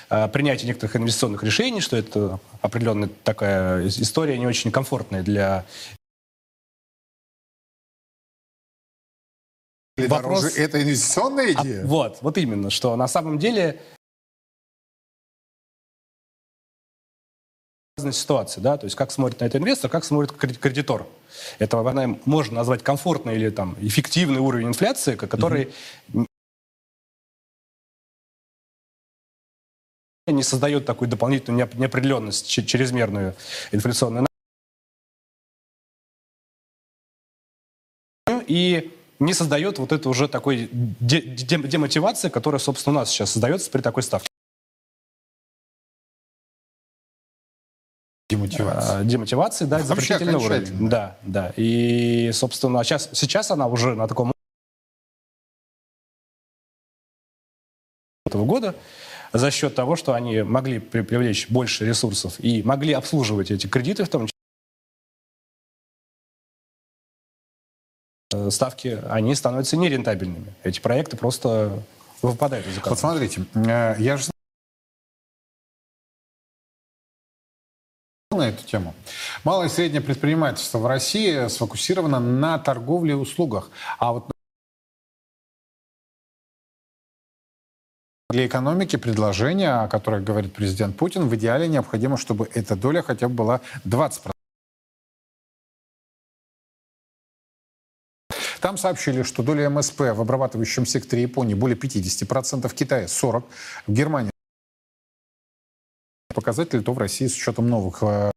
принятие 0.09 0.67
некоторых 0.67 0.95
инвестиционных 0.95 1.43
решений, 1.43 1.81
что 1.81 1.95
это 1.95 2.39
определенная 2.61 3.09
такая 3.23 3.83
ис- 3.85 4.01
история 4.01 4.37
не 4.37 4.47
очень 4.47 4.71
комфортная 4.71 5.21
для... 5.23 5.65
Вопрос- 9.97 10.41
дороже, 10.43 10.61
это 10.61 10.81
инвестиционная 10.81 11.53
А, 11.57 11.61
идея? 11.61 11.85
вот, 11.85 12.19
вот 12.21 12.37
именно, 12.37 12.69
что 12.69 12.95
на 12.95 13.07
самом 13.07 13.37
деле 13.37 13.81
разные 17.97 18.13
ситуации, 18.13 18.61
да, 18.61 18.77
то 18.77 18.85
есть 18.85 18.95
как 18.95 19.11
смотрит 19.11 19.41
на 19.41 19.45
это 19.45 19.57
инвестор, 19.57 19.91
как 19.91 20.05
смотрит 20.05 20.31
кредит- 20.31 20.59
кредитор. 20.59 21.05
Это 21.59 21.77
наверное, 21.83 22.17
можно 22.25 22.55
назвать 22.55 22.81
комфортный 22.81 23.35
или 23.35 23.49
там 23.49 23.75
эффективный 23.81 24.39
уровень 24.39 24.67
инфляции, 24.69 25.15
ко- 25.15 25.27
который 25.27 25.73
не 30.31 30.43
создает 30.43 30.85
такую 30.85 31.09
дополнительную 31.09 31.65
неоп- 31.65 31.77
неопределенность, 31.77 32.47
чрезмерную 32.47 33.35
инфляционную. 33.71 34.25
И 38.47 38.91
не 39.19 39.33
создает 39.33 39.77
вот 39.79 39.91
это 39.91 40.09
уже 40.09 40.27
такой 40.27 40.69
де- 40.71 41.21
де- 41.21 41.67
демотивации, 41.67 42.29
которая, 42.29 42.59
собственно, 42.59 42.97
у 42.97 42.99
нас 43.01 43.09
сейчас 43.09 43.31
создается 43.31 43.69
при 43.69 43.81
такой 43.81 44.01
ставке. 44.03 44.27
Демотивация. 48.29 48.99
А, 48.99 49.03
Демотивации, 49.03 49.65
да, 49.65 49.79
запретительный 49.79 50.35
уровень. 50.35 50.89
Да, 50.89 51.17
да. 51.23 51.51
И, 51.57 52.31
собственно, 52.31 52.83
сейчас, 52.83 53.09
сейчас 53.13 53.49
она 53.51 53.67
уже 53.67 53.95
на 53.95 54.07
таком 54.07 54.31
этого 58.25 58.45
года 58.45 58.75
за 59.33 59.51
счет 59.51 59.75
того, 59.75 59.95
что 59.95 60.13
они 60.13 60.41
могли 60.43 60.79
при- 60.79 61.01
привлечь 61.01 61.49
больше 61.49 61.85
ресурсов 61.85 62.35
и 62.39 62.63
могли 62.63 62.93
обслуживать 62.93 63.51
эти 63.51 63.67
кредиты, 63.67 64.03
в 64.05 64.09
том 64.09 64.27
числе 64.27 64.33
э, 68.33 68.49
ставки, 68.49 68.99
они 69.09 69.35
становятся 69.35 69.77
нерентабельными. 69.77 70.53
Эти 70.63 70.79
проекты 70.79 71.17
просто 71.17 71.83
выпадают 72.21 72.67
из 72.67 72.75
Вот 72.75 72.81
экономики. 72.81 72.99
смотрите, 72.99 73.45
э, 73.55 73.95
я 73.99 74.17
же 74.17 74.29
на 78.31 78.47
эту 78.49 78.63
тему. 78.63 78.93
Малое 79.43 79.67
и 79.67 79.69
среднее 79.69 80.01
предпринимательство 80.01 80.77
в 80.77 80.85
России 80.85 81.47
сфокусировано 81.47 82.19
на 82.19 82.57
торговле 82.59 83.11
и 83.11 83.15
услугах. 83.15 83.69
А 83.97 84.13
вот 84.13 84.31
для 88.29 88.45
экономики 88.45 88.95
предложение, 88.95 89.71
о 89.71 89.87
которых 89.87 90.23
говорит 90.23 90.53
президент 90.53 90.95
Путин, 90.95 91.27
в 91.27 91.35
идеале 91.35 91.67
необходимо, 91.67 92.15
чтобы 92.15 92.47
эта 92.53 92.75
доля 92.75 93.01
хотя 93.01 93.27
бы 93.27 93.33
была 93.33 93.61
20%. 93.85 94.31
Там 98.61 98.77
сообщили, 98.77 99.23
что 99.23 99.41
доля 99.41 99.69
МСП 99.69 99.99
в 100.01 100.21
обрабатывающем 100.21 100.85
секторе 100.85 101.23
Японии 101.23 101.55
более 101.55 101.77
50%, 101.77 102.67
в 102.67 102.73
Китае 102.75 103.05
40%, 103.07 103.43
в 103.87 103.91
Германии 103.91 104.31
показатели, 106.35 106.81
то 106.81 106.93
в 106.93 106.97
России 106.97 107.27
с 107.27 107.35
учетом 107.35 107.67
новых 107.67 108.03
э, 108.03 108.31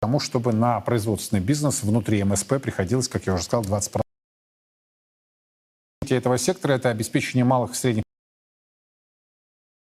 тому, 0.00 0.20
чтобы 0.20 0.52
на 0.52 0.80
производственный 0.80 1.40
бизнес 1.40 1.82
внутри 1.82 2.24
МСП 2.24 2.54
приходилось, 2.62 3.08
как 3.08 3.26
я 3.26 3.34
уже 3.34 3.44
сказал, 3.44 3.64
20%. 3.64 4.00
Этого 6.16 6.38
сектора– 6.38 6.72
это 6.74 6.90
обеспечение 6.90 7.44
малых 7.44 7.72
и 7.72 7.74
средних 7.74 8.04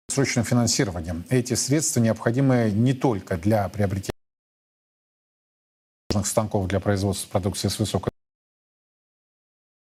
срочным 0.08 0.44
финансированием. 0.44 1.24
Эти 1.28 1.54
средства 1.54 2.00
необходимы 2.00 2.70
не 2.74 2.92
только 2.92 3.36
для 3.36 3.68
приобретения 3.68 4.12
станков 6.24 6.66
для 6.66 6.80
производства 6.80 7.28
продукции 7.28 7.68
с 7.68 7.78
высокой 7.78 8.10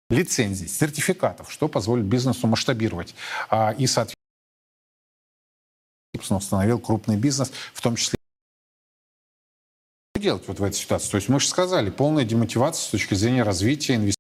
лицензий, 0.10 0.68
сертификатов, 0.68 1.52
что 1.52 1.68
позволит 1.68 2.06
бизнесу 2.06 2.48
масштабировать 2.48 3.16
а, 3.50 3.72
и, 3.78 3.86
соответственно, 3.88 4.18
установил 6.38 6.80
крупный 6.80 7.16
бизнес, 7.16 7.52
в 7.74 7.82
том 7.82 7.96
числе 7.96 8.18
Что 10.14 10.22
делать 10.22 10.48
вот 10.48 10.60
в 10.60 10.64
этой 10.64 10.76
ситуации? 10.76 11.12
То 11.12 11.18
есть 11.18 11.30
мы 11.30 11.40
же 11.40 11.48
сказали, 11.48 11.90
полная 11.92 12.26
демотивация 12.26 12.88
с 12.88 12.90
точки 12.90 13.14
зрения 13.14 13.44
развития 13.44 13.96
инвестиций. 13.96 14.19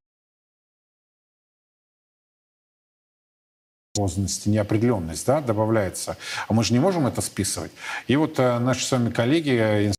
Неопределенность 4.45 5.26
да, 5.26 5.41
добавляется. 5.41 6.18
А 6.47 6.54
мы 6.54 6.64
же 6.64 6.74
не 6.74 6.80
можем 6.80 7.08
это 7.08 7.22
списывать. 7.22 7.72
И 8.08 8.16
вот 8.16 8.39
э, 8.39 8.60
наши 8.60 8.86
с 8.86 8.91
вами 8.91 9.10
коллеги 9.10 9.52
э, 9.52 9.91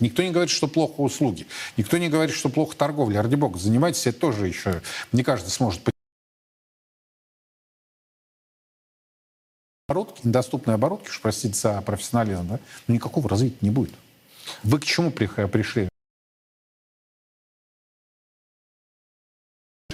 Никто 0.00 0.22
не 0.22 0.30
говорит, 0.30 0.50
что 0.50 0.68
плохо 0.68 1.00
услуги. 1.00 1.46
Никто 1.76 1.96
не 1.98 2.08
говорит, 2.08 2.34
что 2.34 2.48
плохо 2.48 2.76
торговля. 2.76 3.22
Ради 3.22 3.36
бога, 3.36 3.58
занимайтесь, 3.58 4.06
это 4.06 4.18
тоже 4.18 4.48
еще 4.48 4.82
не 5.12 5.22
каждый 5.22 5.48
сможет. 5.48 5.88
Оборотки, 9.88 10.26
недоступные 10.26 10.74
оборотки, 10.74 11.08
уж 11.08 11.20
простите 11.20 11.54
за 11.54 11.80
профессионализм, 11.82 12.48
да, 12.48 12.60
никакого 12.88 13.28
развития 13.28 13.58
не 13.60 13.70
будет. 13.70 13.94
Вы 14.62 14.78
к 14.78 14.84
чему 14.84 15.10
при- 15.10 15.26
пришли? 15.46 15.88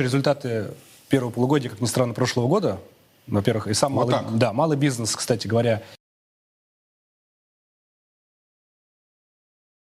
Результаты 0.01 0.72
первого 1.09 1.30
полугодия, 1.30 1.70
как 1.70 1.80
ни 1.80 1.86
странно, 1.86 2.14
прошлого 2.14 2.48
года, 2.48 2.80
во-первых, 3.26 3.66
и 3.66 3.74
сам 3.74 3.94
Вот 3.94 4.09
малый, 4.09 4.24
так. 4.24 4.38
да, 4.38 4.53
малый 4.53 4.76
бизнес, 4.78 5.14
кстати 5.14 5.46
говоря, 5.46 5.82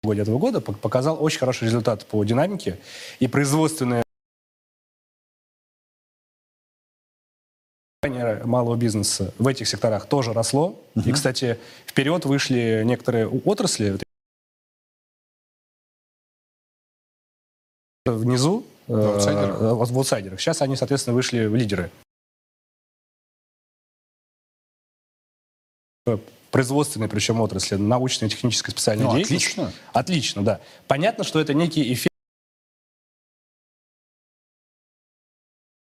полугодия 0.02 0.24
этого 0.24 0.40
года 0.40 0.60
пок- 0.60 0.78
показал 0.78 1.22
очень 1.22 1.40
хороший 1.40 1.66
результат 1.66 2.06
по 2.06 2.24
динамике 2.24 2.80
и 3.20 3.28
производственное 3.28 4.04
компания 8.02 8.44
малого 8.46 8.78
бизнеса 8.78 9.34
в 9.38 9.48
этих 9.48 9.68
секторах 9.68 10.08
тоже 10.08 10.32
росло. 10.32 10.82
И, 11.06 11.12
кстати, 11.12 11.60
вперед 11.86 12.24
вышли 12.26 12.84
некоторые 12.86 13.28
отрасли. 13.28 13.98
Внизу, 18.06 18.66
э, 18.88 18.94
аутсайдерах? 18.94 19.62
э, 19.62 19.74
в 19.74 19.98
аутсайдерах. 19.98 20.40
Сейчас 20.42 20.62
они, 20.62 20.76
соответственно, 20.76 21.16
вышли 21.16 21.46
в 21.46 21.56
лидеры. 21.56 21.92
Производственные, 26.52 27.10
причем 27.10 27.42
отрасли, 27.42 27.76
научная, 27.76 28.30
техническая, 28.30 28.72
специальная 28.72 29.06
Ну, 29.06 29.16
деятельность. 29.16 29.46
отлично. 29.46 29.74
Отлично, 29.94 30.44
да. 30.44 30.62
Понятно, 30.88 31.24
что 31.26 31.40
это 31.40 31.54
некий 31.54 31.94
эффект, 31.94 32.08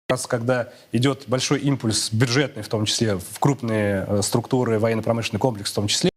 раз 0.08 0.26
когда 0.26 0.72
идет 0.90 1.24
большой 1.28 1.60
импульс 1.60 2.12
бюджетный, 2.12 2.62
в 2.64 2.68
том 2.68 2.84
числе 2.84 3.16
в 3.16 3.38
крупные 3.38 4.04
э, 4.08 4.22
структуры, 4.22 4.78
военно-промышленный 4.80 5.38
комплекс 5.38 5.70
в 5.70 5.74
том 5.74 5.86
числе, 5.86 6.09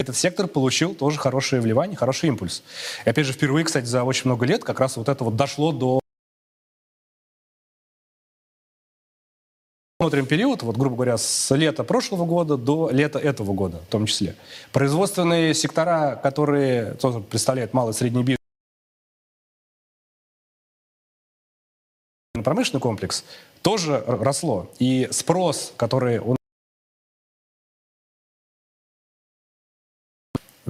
этот 0.00 0.16
сектор 0.16 0.48
получил 0.48 0.94
тоже 0.94 1.18
хорошее 1.18 1.60
вливание, 1.60 1.94
хороший 1.94 2.30
импульс. 2.30 2.62
И 3.04 3.10
опять 3.10 3.26
же, 3.26 3.34
впервые, 3.34 3.66
кстати, 3.66 3.84
за 3.84 4.02
очень 4.02 4.22
много 4.24 4.46
лет 4.46 4.64
как 4.64 4.80
раз 4.80 4.96
вот 4.96 5.10
это 5.10 5.24
вот 5.24 5.36
дошло 5.36 5.72
до... 5.72 6.00
Смотрим 10.00 10.24
период, 10.24 10.62
вот, 10.62 10.78
грубо 10.78 10.96
говоря, 10.96 11.18
с 11.18 11.54
лета 11.54 11.84
прошлого 11.84 12.24
года 12.24 12.56
до 12.56 12.88
лета 12.88 13.18
этого 13.18 13.52
года, 13.52 13.82
в 13.86 13.90
том 13.90 14.06
числе. 14.06 14.34
Производственные 14.72 15.52
сектора, 15.52 16.18
которые 16.22 16.94
тоже 16.94 17.20
представляют 17.20 17.74
малый 17.74 17.90
и 17.90 17.94
средний 17.94 18.22
бизнес, 18.22 18.38
промышленный 22.42 22.80
комплекс, 22.80 23.22
тоже 23.60 24.02
росло. 24.06 24.70
И 24.78 25.08
спрос, 25.10 25.74
который 25.76 26.20
он 26.20 26.39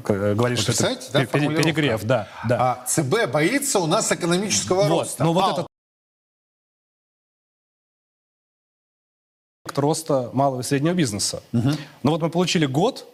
э, 0.08 0.34
говорит, 0.34 0.58
Вы 0.58 0.72
что 0.72 0.86
это 0.86 1.12
да, 1.12 1.26
пе- 1.26 1.40
пере- 1.40 1.56
перегрев, 1.56 2.04
да, 2.04 2.28
да. 2.48 2.80
А 2.82 2.86
ЦБ 2.86 3.30
боится 3.30 3.80
у 3.80 3.86
нас 3.86 4.10
экономического 4.12 4.84
Вот, 4.84 4.88
роста. 5.02 5.24
но 5.24 5.32
вот 5.32 5.40
Мало. 5.40 5.66
этот 9.66 9.78
роста 9.78 10.30
малого 10.32 10.60
и 10.60 10.64
среднего 10.64 10.94
бизнеса. 10.94 11.42
Ну 11.52 11.76
вот 12.04 12.20
мы 12.22 12.30
получили 12.30 12.66
год, 12.66 13.06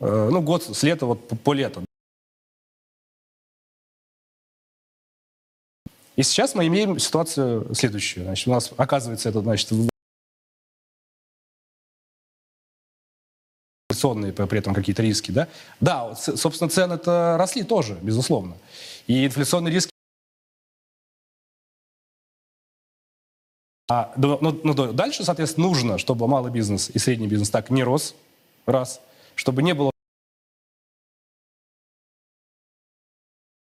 э, 0.00 0.28
ну 0.30 0.40
год 0.42 0.64
с 0.64 0.82
лета 0.82 1.06
вот 1.06 1.26
по, 1.28 1.36
по 1.36 1.52
лету. 1.52 1.84
И 6.16 6.22
сейчас 6.22 6.54
мы 6.54 6.66
имеем 6.66 6.98
ситуацию 6.98 7.74
следующую. 7.74 8.24
Значит, 8.24 8.48
у 8.48 8.50
нас 8.50 8.70
оказывается 8.76 9.28
это, 9.30 9.40
значит, 9.40 9.70
инфляционные 14.00 14.32
при 14.32 14.58
этом 14.58 14.74
какие-то 14.74 15.02
риски, 15.02 15.30
да? 15.30 15.48
Да, 15.80 16.14
собственно, 16.14 16.70
цены-то 16.70 17.36
росли 17.38 17.62
тоже, 17.62 17.98
безусловно. 18.00 18.56
И 19.06 19.26
инфляционные 19.26 19.74
риски 19.74 19.90
А, 23.92 24.12
ну, 24.16 24.38
ну, 24.40 24.72
да, 24.72 24.92
дальше, 24.92 25.24
соответственно, 25.24 25.66
нужно, 25.66 25.98
чтобы 25.98 26.28
малый 26.28 26.52
бизнес 26.52 26.90
и 26.94 26.98
средний 27.00 27.26
бизнес 27.26 27.50
так 27.50 27.70
не 27.70 27.82
рос, 27.82 28.14
раз, 28.64 29.00
чтобы 29.34 29.64
не 29.64 29.74
было 29.74 29.90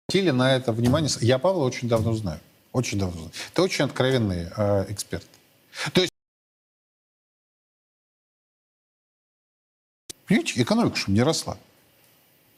обратили 0.08 0.30
на 0.30 0.56
это 0.56 0.72
внимание. 0.72 1.08
Я 1.20 1.38
Павла 1.38 1.64
очень 1.64 1.88
давно 1.88 2.12
знаю. 2.14 2.40
Очень 2.72 2.98
давно 2.98 3.14
знаю. 3.14 3.32
Ты 3.54 3.62
очень 3.62 3.84
откровенный 3.84 4.48
э, 4.56 4.86
эксперт. 4.88 5.26
То 5.92 6.00
есть, 6.00 6.09
видите, 10.30 10.62
экономика 10.62 10.96
чтобы 10.96 11.16
не 11.16 11.22
росла. 11.22 11.58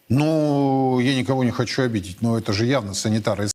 Ну, 0.08 1.00
я 1.00 1.16
никого 1.16 1.42
не 1.42 1.50
хочу 1.50 1.82
обидеть, 1.82 2.20
но 2.22 2.38
это 2.38 2.52
же 2.52 2.66
явно 2.66 2.94
санитары 2.94 3.48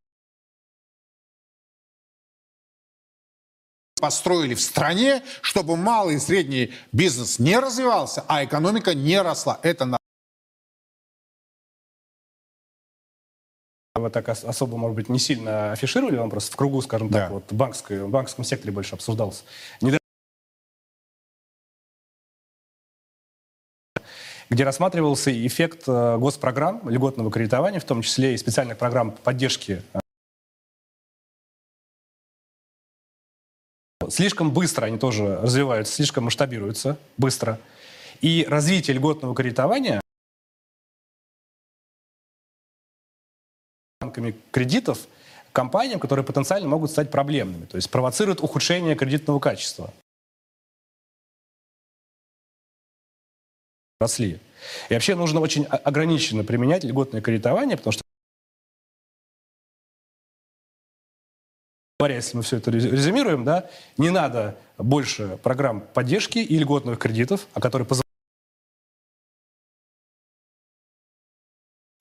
построили 3.99 4.53
в 4.53 4.61
стране, 4.61 5.23
чтобы 5.41 5.75
малый 5.75 6.15
и 6.15 6.19
средний 6.19 6.71
бизнес 6.91 7.39
не 7.39 7.59
развивался, 7.59 8.23
а 8.27 8.43
экономика 8.43 8.93
не 8.93 9.19
росла. 9.21 9.59
Это 9.63 9.85
на 9.85 9.97
Вы 13.95 14.11
так 14.11 14.27
ос- 14.29 14.43
особо, 14.43 14.77
может 14.77 14.95
быть, 14.95 15.09
не 15.09 15.17
сильно 15.17 15.71
афишировали, 15.71 16.17
вам 16.17 16.29
просто 16.29 16.51
в 16.51 16.55
кругу, 16.55 16.83
скажем 16.83 17.09
так, 17.09 17.29
Да. 17.29 17.33
вот 17.33 17.51
в, 17.51 17.55
банковской, 17.55 18.03
в 18.03 18.09
банковском 18.09 18.45
секторе 18.45 18.71
больше 18.71 18.93
обсуждался. 18.93 19.43
Где 24.49 24.63
рассматривался 24.63 25.31
эффект 25.45 25.83
э, 25.87 26.17
госпрограмм, 26.17 26.89
льготного 26.89 27.31
кредитования, 27.31 27.79
в 27.79 27.85
том 27.85 28.01
числе 28.01 28.33
и 28.33 28.37
специальных 28.37 28.77
программ 28.77 29.11
поддержки. 29.11 29.81
Слишком 34.09 34.51
быстро 34.51 34.85
они 34.85 34.97
тоже 34.97 35.37
развиваются, 35.41 35.93
слишком 35.93 36.25
масштабируются 36.25 36.97
быстро. 37.17 37.59
И 38.21 38.45
развитие 38.47 38.95
льготного 38.95 39.35
кредитования 39.35 40.01
банками 43.99 44.35
кредитов 44.51 45.07
компаниям, 45.51 45.99
которые 45.99 46.23
потенциально 46.23 46.67
могут 46.67 46.91
стать 46.91 47.11
проблемными, 47.11 47.65
то 47.65 47.75
есть 47.75 47.89
провоцирует 47.89 48.41
ухудшение 48.41 48.95
кредитного 48.95 49.39
качества. 49.39 49.93
Росли. 53.99 54.39
И 54.89 54.93
вообще 54.93 55.15
нужно 55.15 55.39
очень 55.39 55.65
ограниченно 55.65 56.43
применять 56.43 56.83
льготное 56.83 57.21
кредитование, 57.21 57.77
потому 57.77 57.93
что 57.93 58.03
говоря, 61.99 62.15
если 62.15 62.37
мы 62.37 62.43
все 62.43 62.57
это 62.57 62.69
рез- 62.69 62.85
резюмируем, 62.85 63.43
да, 63.43 63.69
не 63.97 64.11
надо 64.11 64.55
больше 64.77 65.39
программ 65.41 65.81
поддержки 65.81 66.37
и 66.37 66.57
льготных 66.57 66.99
кредитов, 66.99 67.47
а 67.53 67.59
которые 67.59 67.87
позволяют 67.87 68.05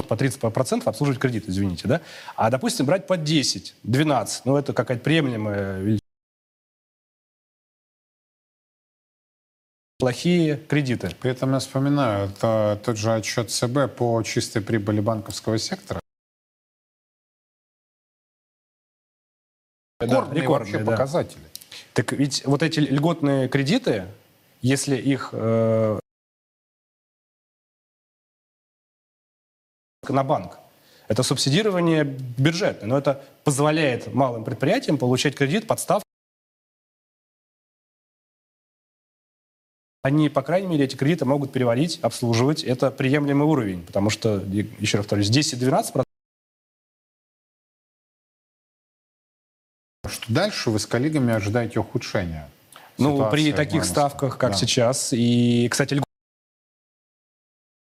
по 0.07 0.14
30% 0.14 0.86
обслуживать 0.86 1.18
кредит, 1.18 1.49
извините, 1.49 1.88
да? 1.88 2.01
А, 2.36 2.51
допустим, 2.51 2.86
брать 2.86 3.07
по 3.07 3.16
10, 3.16 3.74
12, 3.82 4.44
ну, 4.44 4.57
это 4.57 4.72
какая-то 4.72 5.03
приемлемая 5.03 5.80
величина. 5.80 6.05
Плохие 9.99 10.59
кредиты. 10.59 11.14
При 11.20 11.30
этом 11.30 11.55
я 11.55 11.59
вспоминаю 11.59 12.28
это 12.28 12.78
тот 12.84 12.99
же 12.99 13.14
отчет 13.14 13.51
ЦБ 13.51 13.94
по 13.97 14.22
чистой 14.22 14.61
прибыли 14.61 15.01
банковского 15.01 15.59
сектора. 15.59 16.01
Да, 19.99 20.07
Рекордные 20.07 20.42
рекордные, 20.42 20.72
вообще 20.72 20.84
да. 20.84 20.90
показатели. 20.92 21.42
Так 21.94 22.12
ведь 22.12 22.44
вот 22.44 22.62
эти 22.62 22.80
льготные 22.80 23.49
кредиты, 23.49 24.07
если 24.61 24.97
их 24.97 25.30
э, 25.32 25.99
на 30.07 30.22
банк, 30.22 30.59
это 31.09 31.22
субсидирование 31.22 32.05
бюджетное, 32.05 32.86
но 32.86 32.99
это 32.99 33.24
позволяет 33.44 34.12
малым 34.12 34.44
предприятиям 34.44 34.99
получать 34.99 35.34
кредит 35.34 35.66
под 35.66 35.80
ставку 35.80 36.05
Они, 40.07 40.28
по 40.28 40.40
крайней 40.40 40.68
мере, 40.68 40.84
эти 40.84 40.94
кредиты 40.94 41.24
могут 41.24 41.50
переводить, 41.50 41.98
обслуживать. 42.00 42.62
Это 42.62 42.92
приемлемый 42.92 43.44
уровень, 43.44 43.82
потому 43.82 44.09
что, 44.09 44.38
еще 44.38 44.98
раз 44.98 45.07
повторюсь, 45.07 45.30
10-12% 45.30 46.04
Что 50.09 50.32
дальше 50.32 50.70
вы 50.70 50.78
с 50.78 50.86
коллегами 50.86 51.34
ожидаете 51.34 51.80
ухудшения? 51.80 52.48
Ну, 52.98 53.16
ситуации 53.16 53.50
при 53.50 53.52
таких 53.52 53.84
ставках, 53.84 54.38
как 54.38 54.52
Да. 54.52 54.57
сейчас, 54.57 55.12
и, 55.12 55.68
кстати, 55.68 55.94
льго- 55.94 56.04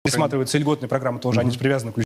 пересматриваются 0.05 0.57
льготные 0.57 0.87
программы 0.87 1.19
тоже, 1.19 1.41
они 1.41 1.57
привязаны 1.57 1.91
к 1.91 2.01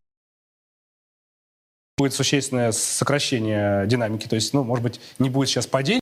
будет 1.96 2.16
существенное 2.16 2.72
сокращение 2.72 3.86
динамики, 3.86 4.28
то 4.28 4.34
есть, 4.34 4.52
ну, 4.56 4.64
может 4.64 4.82
быть, 4.82 5.00
не 5.20 5.30
будет 5.30 5.50
сейчас 5.50 5.68
падения, 5.68 6.01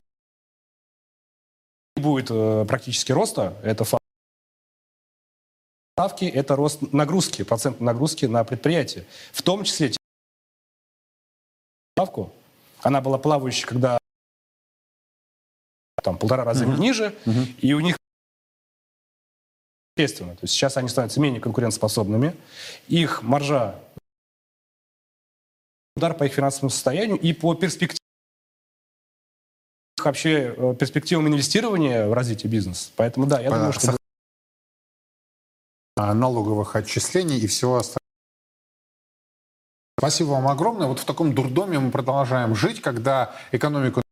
будет 2.20 2.30
э, 2.30 2.64
практически 2.66 3.12
роста, 3.12 3.56
это 3.62 3.84
факт. 3.84 4.02
Ставки– 5.94 6.24
это 6.24 6.56
рост 6.56 6.92
нагрузки, 6.92 7.44
процент 7.44 7.80
нагрузки 7.80 8.24
на 8.26 8.42
предприятие, 8.44 9.04
в 9.32 9.42
том 9.42 9.64
числе 9.64 9.92
ставку. 11.94 12.32
Она 12.80 13.00
была 13.02 13.18
плавающей, 13.18 13.66
когда 13.66 13.98
там 16.02 16.16
полтора 16.16 16.44
раза 16.44 16.64
ниже, 16.64 17.14
и 17.58 17.74
у 17.74 17.80
них 17.80 17.96
естественно. 19.96 20.34
То 20.34 20.44
есть 20.44 20.54
сейчас 20.54 20.78
они 20.78 20.88
становятся 20.88 21.20
менее 21.20 21.42
конкурентоспособными. 21.42 22.34
Их 22.88 23.22
маржа 23.22 23.78
удар 25.96 26.16
по 26.16 26.24
их 26.24 26.32
финансовому 26.32 26.70
состоянию 26.70 27.18
и 27.18 27.34
по 27.34 27.54
перспективам 27.54 27.99
вообще 30.04 30.54
э, 30.56 30.74
перспективам 30.74 31.28
инвестирования 31.28 32.06
в 32.06 32.12
развитие 32.12 32.50
бизнеса. 32.50 32.90
Поэтому 32.96 33.26
да, 33.26 33.40
я 33.40 33.50
По- 33.50 33.56
думаю, 33.56 33.72
что 33.72 33.96
налоговых 35.96 36.76
отчислений 36.76 37.38
и 37.38 37.46
всего 37.46 37.76
остального. 37.76 38.00
Спасибо 39.98 40.28
вам 40.28 40.48
огромное. 40.48 40.86
Вот 40.86 40.98
в 40.98 41.04
таком 41.04 41.34
дурдоме 41.34 41.78
мы 41.78 41.90
продолжаем 41.90 42.54
жить, 42.54 42.80
когда 42.80 43.34
экономику 43.52 44.02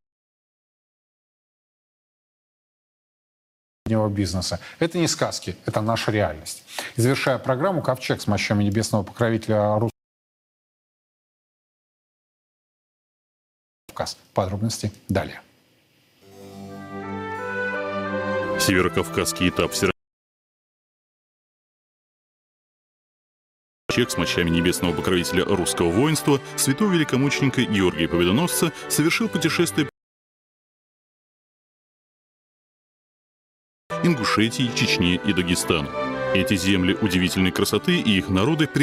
бизнеса. 4.11 4.61
Это 4.78 4.99
не 4.99 5.09
сказки, 5.09 5.57
это 5.64 5.80
наша 5.80 6.11
реальность. 6.12 6.62
И 6.97 7.01
завершая 7.01 7.39
программу, 7.39 7.82
ковчег 7.82 8.20
с 8.20 8.26
мощами 8.26 8.64
небесного 8.64 9.03
покровителя 9.03 9.78
Рус. 9.78 9.91
Подробности 14.34 14.93
далее. 15.09 15.41
Северокавказский 18.61 19.48
этап 19.48 19.72
Всероссийского 19.72 19.92
Чек 23.90 24.11
с 24.11 24.16
мощами 24.16 24.50
небесного 24.50 24.94
покровителя 24.94 25.44
русского 25.44 25.90
воинства 25.90 26.40
святого 26.56 26.92
великомученика 26.92 27.62
Георгия 27.62 28.09
Победоносца 28.09 28.72
совершил 28.88 29.28
путешествие 29.28 29.88
Ингушетии, 34.04 34.70
Чечне 34.76 35.16
и 35.16 35.32
Дагестану. 35.32 35.90
Эти 36.34 36.54
земли 36.54 36.94
удивительной 36.94 37.50
красоты 37.50 37.98
и 37.98 38.18
их 38.18 38.28
народы 38.28 38.68